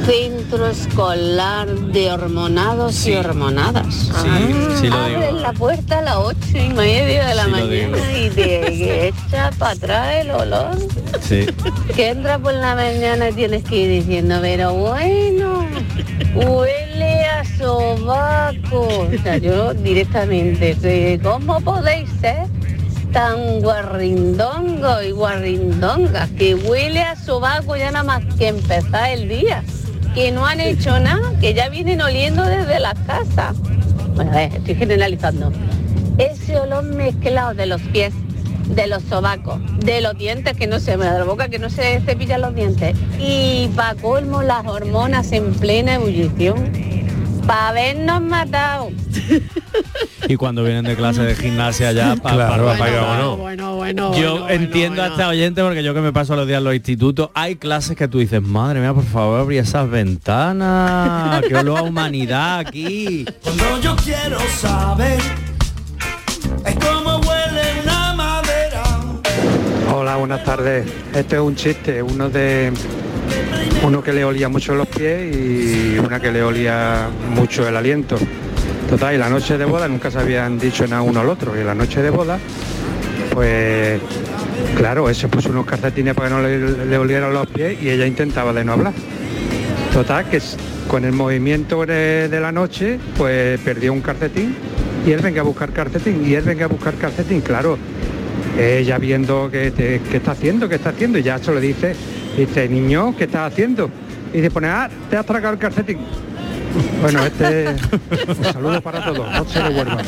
[0.07, 4.09] centro escolar de hormonados y hormonadas.
[4.79, 5.39] sí lo digo.
[5.41, 10.15] la puerta a las ocho y media de la mañana y te echa para atrás
[10.21, 10.77] el olor.
[11.19, 11.45] Sí.
[11.93, 15.67] Que entra por la mañana y tienes que ir diciendo, pero bueno,
[16.35, 18.87] huele a sobaco.
[18.87, 22.47] O sea, yo directamente, ¿de ¿cómo podéis ser
[23.11, 29.65] tan guarrindongo y guarrindongas que huele a sobaco ya nada más que empezar el día?
[30.17, 33.53] Que no han hecho nada, que ya vienen oliendo desde la casa.
[34.15, 35.51] Bueno, a ver, estoy generalizando.
[36.17, 38.15] Ese olor mezclado de los pies,
[38.67, 41.69] de los sobacos, de los dientes que no se me da la boca, que no
[41.69, 42.97] se cepillan los dientes.
[43.19, 46.71] Y para colmo las hormonas en plena ebullición.
[47.47, 48.89] Para habernos matado.
[50.27, 52.77] Y cuando vienen de clase de gimnasia ya pa- Claro, pa-.
[53.37, 53.37] Bueno,
[53.77, 56.63] bueno, Yo bueno, entiendo a este oyente porque yo que me paso los días en
[56.65, 61.55] los institutos, hay clases que tú dices, madre mía, por favor, abrí esas ventanas, que
[61.55, 63.25] olor a humanidad aquí.
[63.41, 65.19] Cuando yo quiero saber
[66.65, 68.83] es como huele una madera.
[69.93, 70.85] Hola, buenas tardes.
[71.15, 72.73] Este es un chiste, uno de
[73.83, 78.17] uno que le olía mucho los pies y una que le olía mucho el aliento.
[78.89, 81.59] Total, y la noche de boda nunca se habían dicho nada uno al otro.
[81.59, 82.39] Y la noche de boda,
[83.33, 83.99] pues
[84.77, 87.89] claro, él se puso unos calcetines para que no le, le olieran los pies y
[87.89, 88.93] ella intentaba de no hablar.
[89.93, 90.41] Total, que
[90.87, 94.55] con el movimiento de, de la noche, pues perdió un calcetín
[95.05, 97.77] y él venga a buscar calcetín y él venga a buscar calcetín, claro.
[98.57, 101.93] Ella viendo que, te- que está haciendo, que está haciendo, y ya se lo dice,
[102.37, 103.89] dice, niño, ¿qué estás haciendo?
[104.33, 105.99] Y dice, pone, ah, te has tragado el calcetín.
[107.01, 107.75] Bueno, este
[108.27, 110.05] un saludo para todos, no se devuelvan.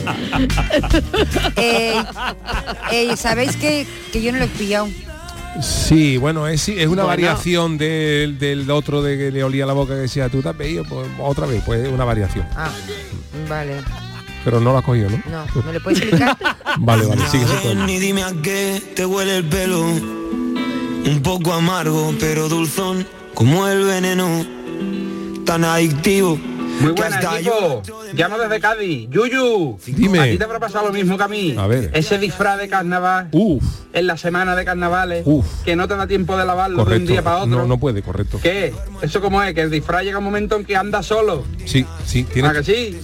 [1.55, 1.93] Eh,
[2.91, 4.87] eh, Sabéis que, que yo no lo he pillado.
[5.63, 7.07] Sí, bueno, es, es una Bueno.
[7.07, 10.55] variación del, del otro de que le olía la boca que decía, tú te has
[10.55, 12.45] pedido, pues otra vez, pues es una variación.
[12.55, 12.69] Ah,
[13.49, 13.73] vale.
[14.45, 15.17] Pero no lo has cogido, ¿no?
[15.29, 16.37] No, ¿me lo puedes explicar?
[16.77, 17.45] Vale, vale, sigue.
[17.65, 19.85] Ven y dime a qué te huele el pelo.
[21.05, 24.45] Un poco amargo, pero dulzón, como el veneno.
[25.45, 26.37] Tan adictivo
[26.79, 27.81] Muy buenas, equipo.
[28.13, 29.09] Llamo desde Cádiz.
[29.09, 29.79] Yuyu.
[29.87, 30.19] Dime.
[30.19, 31.55] A ti te habrá pasado lo mismo que a mí.
[31.57, 31.89] A ver.
[31.93, 35.45] Ese disfraz de carnaval Uf, en la semana de carnavales Uf.
[35.63, 37.49] que no te da tiempo de lavarlo de un día para otro.
[37.61, 38.39] No, no puede, correcto.
[38.41, 38.73] ¿Qué?
[39.01, 39.53] ¿Eso cómo es?
[39.55, 41.45] Que el disfraz llega un momento en que anda solo.
[41.65, 42.99] Sí, sí, tiene, ¿A que sí?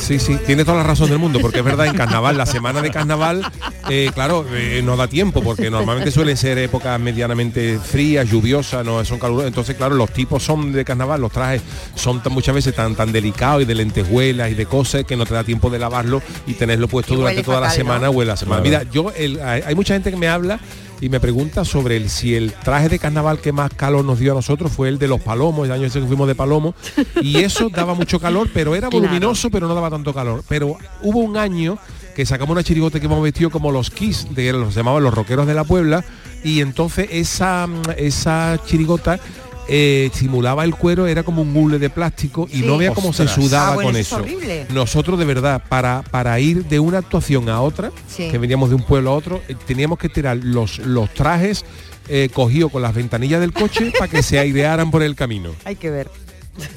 [0.00, 2.80] Sí, sí, tiene toda la razón del mundo, porque es verdad, en carnaval, la semana
[2.82, 3.42] de carnaval,
[3.88, 9.04] eh, claro, eh, no da tiempo, porque normalmente suelen ser épocas medianamente frías, lluviosas, no
[9.04, 9.48] son calurosas.
[9.48, 11.62] Entonces, claro, los tipos son de carnaval, los trajes
[11.94, 15.24] son tan- muchas veces tan tan delicados y de lentejuelas y de cosas que no
[15.26, 18.12] te da tiempo de lavarlo y tenerlo puesto Y durante toda la semana ¿no?
[18.12, 18.62] o en la semana.
[18.62, 20.58] Mira, yo el- hay mucha gente que me habla
[21.04, 24.32] y me pregunta sobre el, si el traje de carnaval que más calor nos dio
[24.32, 26.74] a nosotros fue el de los palomos, el año ese que fuimos de palomo,
[27.20, 30.42] y eso daba mucho calor, pero era voluminoso, pero no daba tanto calor.
[30.48, 31.76] Pero hubo un año
[32.16, 35.46] que sacamos una chirigota que hemos vestido como los Kiss, de los llamaban los rockeros
[35.46, 36.02] de la Puebla,
[36.42, 39.20] y entonces esa, esa chirigota
[39.68, 42.62] eh, simulaba el cuero, era como un hule de plástico y Sí.
[42.66, 44.70] no veía cómo se sudaba Ah, bueno, con eso es.
[44.70, 48.28] Nosotros de verdad, para, para ir de una actuación a otra, Sí.
[48.30, 51.64] que veníamos de un pueblo a otro, eh, teníamos que tirar los, los trajes
[52.08, 55.50] eh, cogidos con las ventanillas del coche para que se airearan por el camino.
[55.64, 56.10] Hay que ver.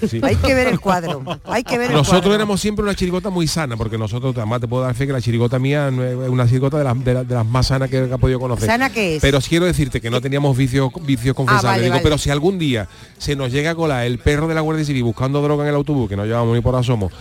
[0.10, 0.20] Sí.
[0.24, 1.24] Hay que ver el cuadro.
[1.46, 2.36] Hay que ver el Nosotros cuadro.
[2.36, 5.22] éramos siempre una chirigota muy sana, porque nosotros, además te puedo dar fe que la
[5.22, 8.04] chirigota mía no es una chirigota de las, de, las- de las más sanas que
[8.06, 8.68] he podido conocer.
[8.68, 9.22] ¿Sana qué es?
[9.22, 11.64] Pero sí quiero decirte que no teníamos vicios vicios confesables.
[11.72, 12.04] vale, Digo, vale.
[12.04, 15.04] pero si algún día se nos llega a colar el perro de la Guardia Civil
[15.04, 17.12] buscando droga en el autobús, que no llevamos ni por asomo,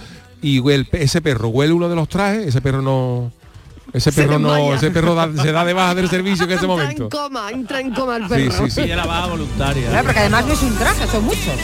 [0.43, 3.33] y el pe- ese perro huele uno de los trajes, ese perro no...
[3.93, 6.65] Ese Se perro no, ese perro da- se da de baja del servicio en ese
[6.65, 7.05] Entra momento.
[7.05, 8.65] en coma, entra en coma el Sí, perro.
[8.67, 8.81] sí, sí.
[8.83, 9.89] Y la baja voluntaria.
[9.89, 11.55] Claro, porque además no es un traje, son muchos.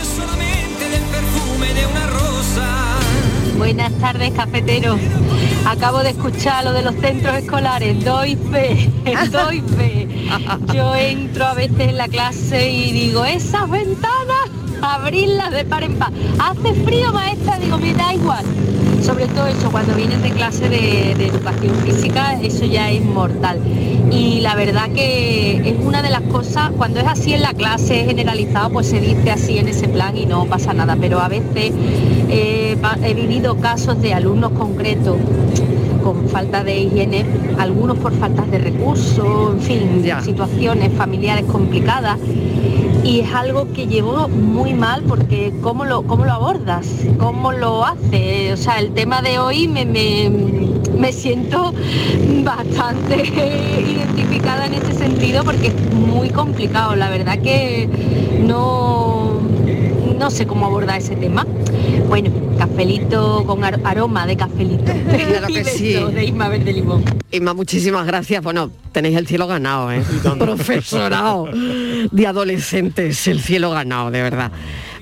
[3.62, 4.98] Buenas tardes, cafetero.
[5.66, 8.04] Acabo de escuchar lo de los centros escolares.
[8.04, 8.90] Doy fe,
[9.30, 10.08] doy fe.
[10.74, 14.41] Yo entro a veces en la clase y digo, esas ventanas,
[14.82, 16.12] abrirlas de par en par.
[16.38, 18.44] Hace frío, maestra, digo, me da igual.
[19.02, 23.58] Sobre todo eso, cuando vienes de clase de, educación física, eso ya es mortal.
[24.10, 28.04] Y la verdad que es una de las cosas, cuando es así en la clase
[28.04, 30.96] generalizado, pues se dice así en ese plan y no pasa nada.
[31.00, 31.72] Pero a veces
[32.28, 35.16] eh, he vivido casos de alumnos concretos
[36.03, 37.24] con falta de higiene,
[37.59, 42.18] algunos por faltas de recursos, en fin, situaciones familiares complicadas.
[43.05, 46.86] Y es algo que llevo muy mal porque cómo lo, cómo lo abordas,
[47.18, 48.53] cómo lo haces.
[48.53, 50.30] O sea, el tema de hoy me, me,
[50.96, 51.74] me siento
[52.44, 53.16] bastante
[53.90, 56.94] identificada en ese sentido porque es muy complicado.
[56.94, 57.88] La verdad que
[58.46, 59.31] no,
[60.22, 61.44] no sé cómo abordar ese tema.
[62.06, 64.92] Bueno, cafelito con ar- aroma de cafelito.
[65.32, 65.94] Claro que sí.
[65.94, 67.02] De Isma Verde Limón.
[67.32, 68.40] Inma, muchísimas gracias.
[68.40, 70.00] Bueno, tenéis el cielo ganado, ¿eh?
[70.38, 74.52] Profesorado de adolescentes, el cielo ganado, de verdad.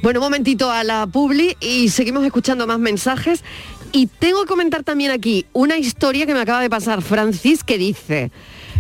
[0.02, 3.44] Bueno, un momentito a la publi y seguimos escuchando más mensajes.
[3.92, 7.76] Y tengo que comentar también aquí una historia que me acaba de pasar Francis que
[7.76, 8.30] dice,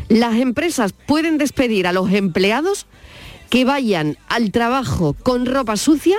[0.08, 2.86] las empresas pueden despedir a los empleados
[3.50, 6.16] que vayan al trabajo con ropa sucia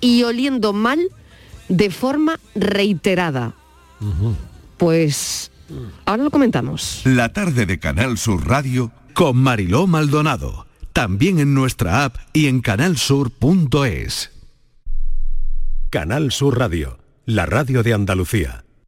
[0.00, 1.00] y oliendo mal
[1.68, 3.54] de forma reiterada.
[4.76, 5.50] Pues
[6.04, 7.02] ahora lo comentamos.
[7.04, 10.66] La tarde de Canal Sur Radio con Mariló Maldonado.
[10.92, 14.32] También en nuestra app y en canalsur.es.
[15.90, 18.64] Canal Sur Radio, la radio de Andalucía.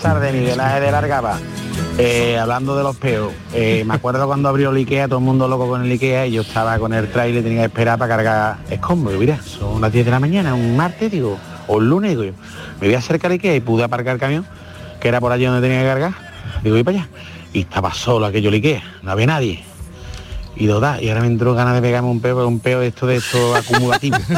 [0.00, 1.38] tardes, Miguel Ángel de Largaba.
[1.98, 5.46] Eh, hablando de los peos, eh, me acuerdo cuando abrió el Ikea, todo el mundo
[5.46, 8.56] loco con el Ikea y yo estaba con el trailer, tenía que esperar para cargar
[8.70, 9.18] escombros.
[9.18, 12.32] Mira, son las 10 de la mañana, un martes, digo, o un lunes, digo yo.
[12.80, 14.46] Me voy a acercar al Ikea y pude aparcar el camión,
[15.00, 16.12] que era por allí donde tenía que cargar.
[16.62, 17.08] Digo, voy para allá.
[17.52, 19.62] Y estaba solo aquello el Ikea, no había nadie.
[20.56, 22.88] Y da, y ahora me entró ganas de pegarme un peo, pero un peo de
[22.88, 24.16] esto de esto acumulativo.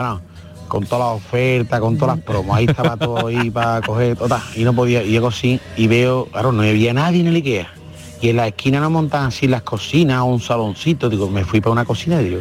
[0.00, 0.29] Sí.
[0.70, 4.40] Con todas las ofertas, con todas las promos, ahí estaba todo ahí para coger, total,
[4.54, 7.74] y no podía, y llego así y veo, claro, no había nadie en el Ikea.
[8.22, 11.60] Y en la esquina no montan así las cocinas o un saloncito, digo, me fui
[11.60, 12.40] para una cocina digo,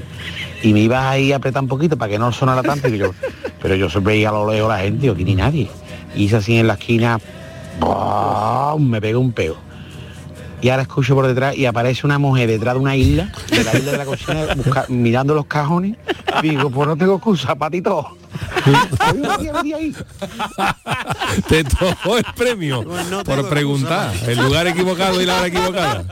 [0.62, 3.14] y me iba ahí a apretar un poquito para que no sonara tanto, y yo,
[3.62, 5.68] pero yo siempre veía a lo lejos la gente, digo, aquí ni nadie.
[6.16, 7.20] Y hice así en la esquina,
[8.78, 9.69] me pega un peo.
[10.62, 13.74] Y ahora escucho por detrás y aparece una mujer detrás de una isla, de la
[13.78, 15.96] isla de la cocina, busca- mirando los cajones.
[16.44, 18.18] Y digo, pues no tengo excusa, patito.
[21.48, 22.84] Te tocó el premio
[23.26, 24.14] por preguntar.
[24.28, 26.04] El lugar equivocado y la hora equivocada.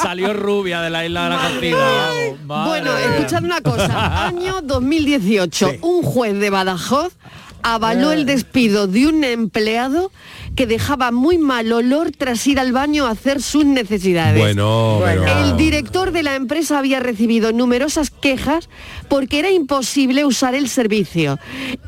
[0.00, 2.66] Salió rubia de la isla de la cocina.
[2.66, 4.26] Bueno, escuchad una cosa.
[4.28, 7.12] Año 2018, un juez de Badajoz
[7.64, 10.10] avaló el despido de un empleado
[10.54, 14.38] que dejaba muy mal olor tras ir al baño a hacer sus necesidades.
[14.38, 18.68] Bueno, El director de la empresa había recibido numerosas quejas
[19.08, 21.38] porque era imposible usar el servicio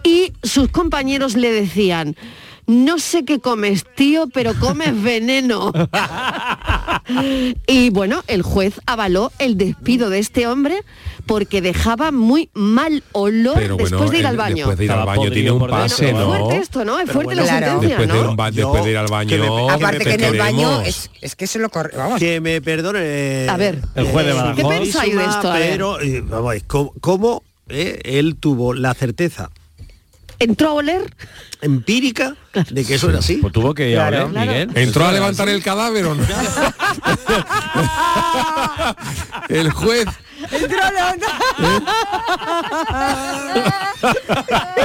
[0.03, 2.17] y sus compañeros le decían,
[2.67, 5.73] no sé qué comes, tío, pero comes veneno.
[7.67, 10.77] y bueno, el juez avaló el despido de este hombre
[11.27, 14.57] porque dejaba muy mal olor Pero después bueno, de ir al baño.
[14.57, 16.35] después de ir al baño tiene un pase, dentro, ¿no?
[16.35, 17.01] Es fuerte esto, ¿no?
[17.01, 17.67] Es fuerte la Claro.
[17.67, 18.31] sentencia, Después de, ¿no?
[18.31, 19.69] un ba- después de ir al baño.
[19.71, 21.97] Aparte que en el baño es, es que se lo corre.
[21.97, 22.19] Vamos.
[22.19, 22.99] Que me perdone.
[23.03, 24.57] eh, A ver, El juez de eh, Badajoz.
[24.57, 25.51] ¿qué pensáis de esto?
[25.51, 25.71] A ver.
[25.71, 29.51] Pero, eh, vamos, es como, cómo, eh, él tuvo la certeza
[30.39, 31.15] ¿Entró a oler?
[31.61, 32.35] empírica
[32.71, 33.37] de que eso era así.
[33.37, 34.27] Pues tuvo que ir a Claro.
[34.27, 34.71] oler, Miguel.
[34.75, 36.23] ¿Entró a levantar el cadáver o no?
[39.49, 40.07] el juez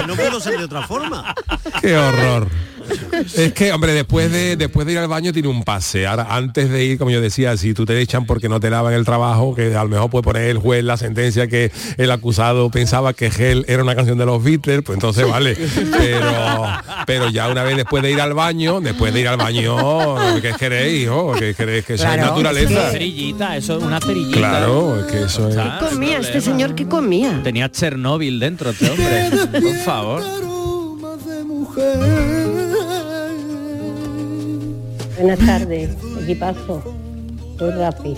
[0.08, 1.34] no puedo ser de otra forma.
[1.82, 2.47] Qué horror.
[3.36, 6.08] Es que, hombre, después de después de ir al baño tiene un pase.
[6.08, 8.94] Ahora, antes de ir, como yo decía, si tú te echan porque no te lavan
[8.94, 12.70] el trabajo, que a lo mejor puede poner el juez la sentencia que el acusado
[12.70, 15.56] pensaba que Gel era una canción de los Beatles, pues entonces vale.
[15.98, 16.66] Pero,
[17.06, 20.54] pero ya una vez después de ir al baño, después de ir al baño, ¿qué
[20.58, 21.34] queréis, hijo?
[21.38, 21.86] ¿Qué queréis?
[21.86, 22.72] Que sea Claro, naturaleza.
[22.72, 24.38] Una cerillita, eso es una cerillita.
[24.38, 25.56] Claro, es que eso es.
[25.56, 26.76] ¿Qué comía este señor?
[26.76, 27.42] ¿Qué comía?
[27.44, 29.30] Tenía Chernóbil dentro este hombre.
[29.62, 30.24] Por favor.
[35.20, 35.89] Buenas tardes,
[36.24, 36.82] equipazo.
[37.57, 38.15] Soy Rafi.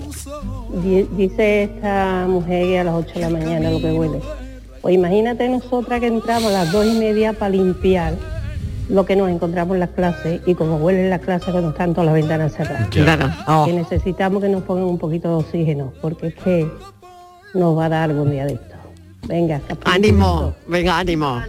[0.84, 4.20] Di- Dice esta mujer que a las 8 de la mañana lo que huele.
[4.80, 8.14] Pues imagínate nosotras que entramos a las 2 y media para limpiar
[8.88, 12.06] lo que nos encontramos en las clases y como huelen las clases cuando están todas
[12.06, 12.88] las ventanas cerradas.
[12.88, 13.30] Claro.
[13.48, 13.64] Oh.
[13.64, 16.68] Que necesitamos que nos pongan un poquito de oxígeno, porque es que
[17.54, 18.71] nos va a dar algún día de esto.
[19.26, 19.60] Venga.
[19.84, 21.40] Ánimo, venga, ánimo.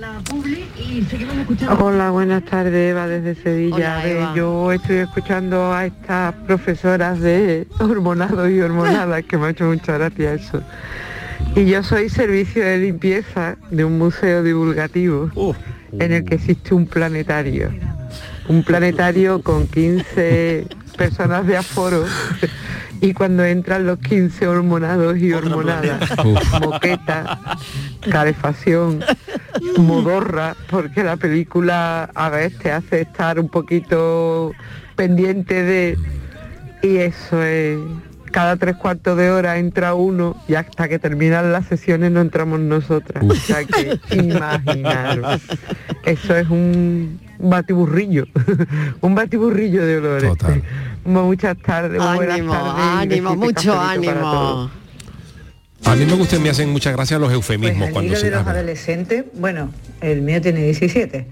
[1.79, 4.01] Hola, buenas tardes, Eva desde Sevilla.
[4.03, 9.65] Hola, yo estoy escuchando a estas profesoras de hormonados y hormonadas, que me ha hecho
[9.65, 10.61] mucha gracia eso.
[11.55, 15.31] Y yo soy servicio de limpieza de un museo divulgativo
[15.91, 17.71] en el que existe un planetario.
[18.47, 20.67] Un planetario con 15
[20.97, 22.05] personas de aforo
[23.03, 26.09] y cuando entran los 15 hormonados y hormonadas,
[26.61, 27.57] moqueta,
[28.09, 29.03] calefacción,
[29.77, 34.53] modorra, porque la película a veces te hace estar un poquito
[34.95, 35.97] pendiente de...
[36.81, 37.77] Y eso es...
[38.31, 42.61] Cada tres cuartos de hora entra uno y hasta que terminan las sesiones no entramos
[42.61, 43.21] nosotras.
[43.27, 45.41] O sea que imaginaros.
[46.05, 48.25] Eso es un batiburrillo,
[49.01, 50.31] un batiburrillo de olores.
[51.05, 52.85] Muchas tardes, muy buenas Ánimo, tardes.
[52.85, 54.71] ánimo, mucho ánimo.
[55.85, 58.31] A mí me gustan, me hacen muchas gracias los eufemismos Pues cuando hilo se de
[58.31, 59.69] los adolescentes, bueno,
[59.99, 61.27] el mío tiene 17.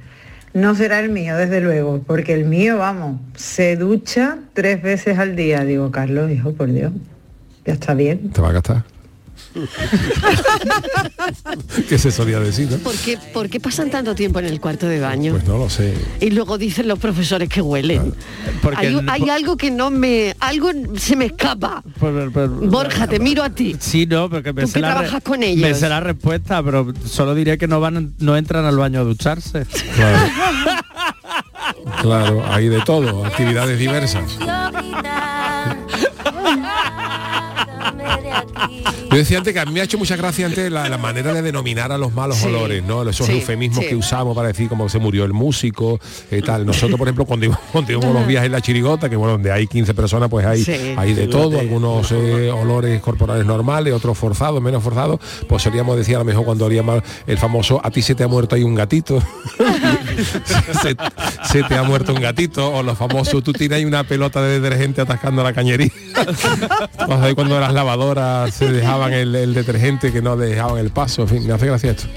[0.53, 5.37] No será el mío, desde luego, porque el mío, vamos, se ducha tres veces al
[5.37, 5.63] día.
[5.63, 6.91] Digo, Carlos, hijo, por Dios,
[7.65, 8.31] ya está bien.
[8.31, 8.83] Te va a gastar.
[11.89, 12.77] que se solía decir, ¿no?
[12.77, 15.33] ¿Por qué, por qué pasan tanto tiempo en el cuarto de baño?
[15.33, 15.93] Pues no lo sé.
[16.19, 18.13] Y luego dicen los profesores que huelen.
[18.61, 20.35] Porque hay, algo que no me...
[20.39, 21.83] Algo se me escapa.
[21.99, 23.75] Por- por- Borja, te miro a ti.
[23.79, 25.69] Sí, no, porque me Tú sé que la re- trabajas con ellos.
[25.69, 29.03] Me sé la respuesta, pero solo diré que no van, no entran al baño a
[29.03, 29.65] ducharse.
[32.01, 34.37] Claro, hay de todo, actividades diversas.
[39.09, 41.33] Yo decía antes que a mí me ha hecho mucha gracia antes la, la manera
[41.33, 42.47] de denominar a los malos Sí.
[42.47, 43.07] olores, ¿no?
[43.09, 43.89] Esos Sí, eufemismos sí.
[43.89, 45.99] que usamos para decir como se murió el músico
[46.31, 46.65] y tal.
[46.65, 49.51] Nosotros, por ejemplo, cuando íbamos, cuando íbamos los viajes en la chirigota, que bueno, donde
[49.51, 50.71] hay 15 personas, pues hay, Sí.
[50.97, 56.15] hay de todo, algunos eh, olores corporales normales, otros forzados, menos forzados, pues solíamos decir
[56.15, 58.63] a lo mejor cuando olía mal el famoso a ti se te ha muerto ahí
[58.63, 59.21] un gatito.
[60.81, 60.95] se,
[61.51, 64.59] se te ha muerto un gatito, o los famosos, tú tienes ahí una pelota de
[64.59, 65.89] detergente atascando la cañería.
[67.35, 68.20] Cuando las lavadoras
[68.51, 72.07] se dejaban el, detergente que no dejaban el paso, en fin, me hace gracia esto.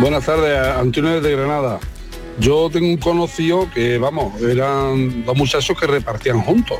[0.00, 1.80] Buenas tardes, Antonio de Granada.
[2.38, 6.78] Yo tengo un conocido que, vamos, eran dos muchachos que repartían juntos.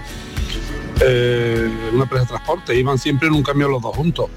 [1.00, 4.30] Eh, una empresa de transporte, iban siempre en un camión los dos juntos.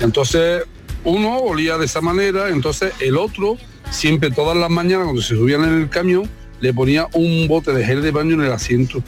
[0.00, 0.64] Entonces,
[1.04, 3.56] uno olía de esa manera, entonces el otro,
[3.90, 6.28] siempre todas las mañanas cuando se subían en el camión,
[6.62, 9.02] le ponía un bote de gel de baño en el asiento,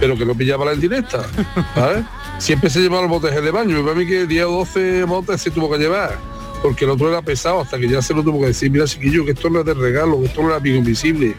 [0.00, 1.24] pero que no pillaba la indirecta,
[1.74, 2.04] ¿sabes?
[2.38, 4.50] Siempre se llevaba el bote de gel de baño, y para mí que 10 o
[4.50, 6.18] 12 botes se tuvo que llevar,
[6.60, 9.24] porque el otro era pesado, hasta que ya se lo tuvo que decir, mira chiquillo,
[9.24, 11.36] que esto no es de regalo, que esto no es amigo invisible.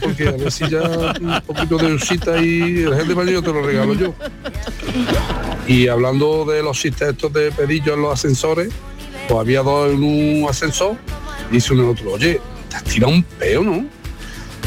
[0.00, 0.82] Porque a ver si ya
[1.20, 4.12] un poquito de usita y el gel de baño yo te lo regalo yo.
[5.68, 8.70] Y hablando de los chistes estos de pedillos en los ascensores,
[9.28, 10.96] pues había dos en un ascensor,
[11.50, 13.86] y dice uno al otro, oye, te has tirado un peo, ¿no?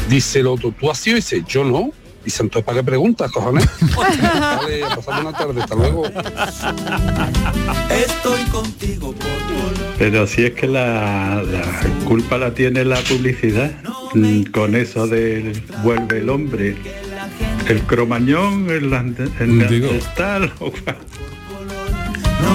[0.08, 1.16] Dice el otro, ¿tú has sido?
[1.16, 1.90] Y dice, yo no.
[2.24, 3.66] Dice, entonces, ¿para qué preguntas, cojones?
[3.96, 6.06] vale, a pasar una tarde, hasta luego.
[7.90, 9.14] Estoy contigo
[9.98, 11.62] Pero si es que la, la
[12.06, 13.72] culpa la tiene la publicidad,
[14.14, 16.76] mm, con eso de vuelve el hombre,
[17.68, 18.92] el cromañón, el,
[19.40, 20.96] el neandertal, o cual.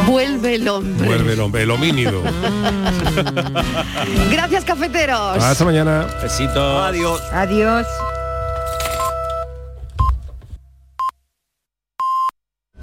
[0.08, 1.08] Vuelve el hombre.
[1.08, 2.22] Vuelve el hombre, el homínido.
[4.32, 5.44] Gracias, cafeteros.
[5.44, 6.08] Hasta mañana.
[6.22, 6.82] Besito.
[7.32, 7.88] Adiós.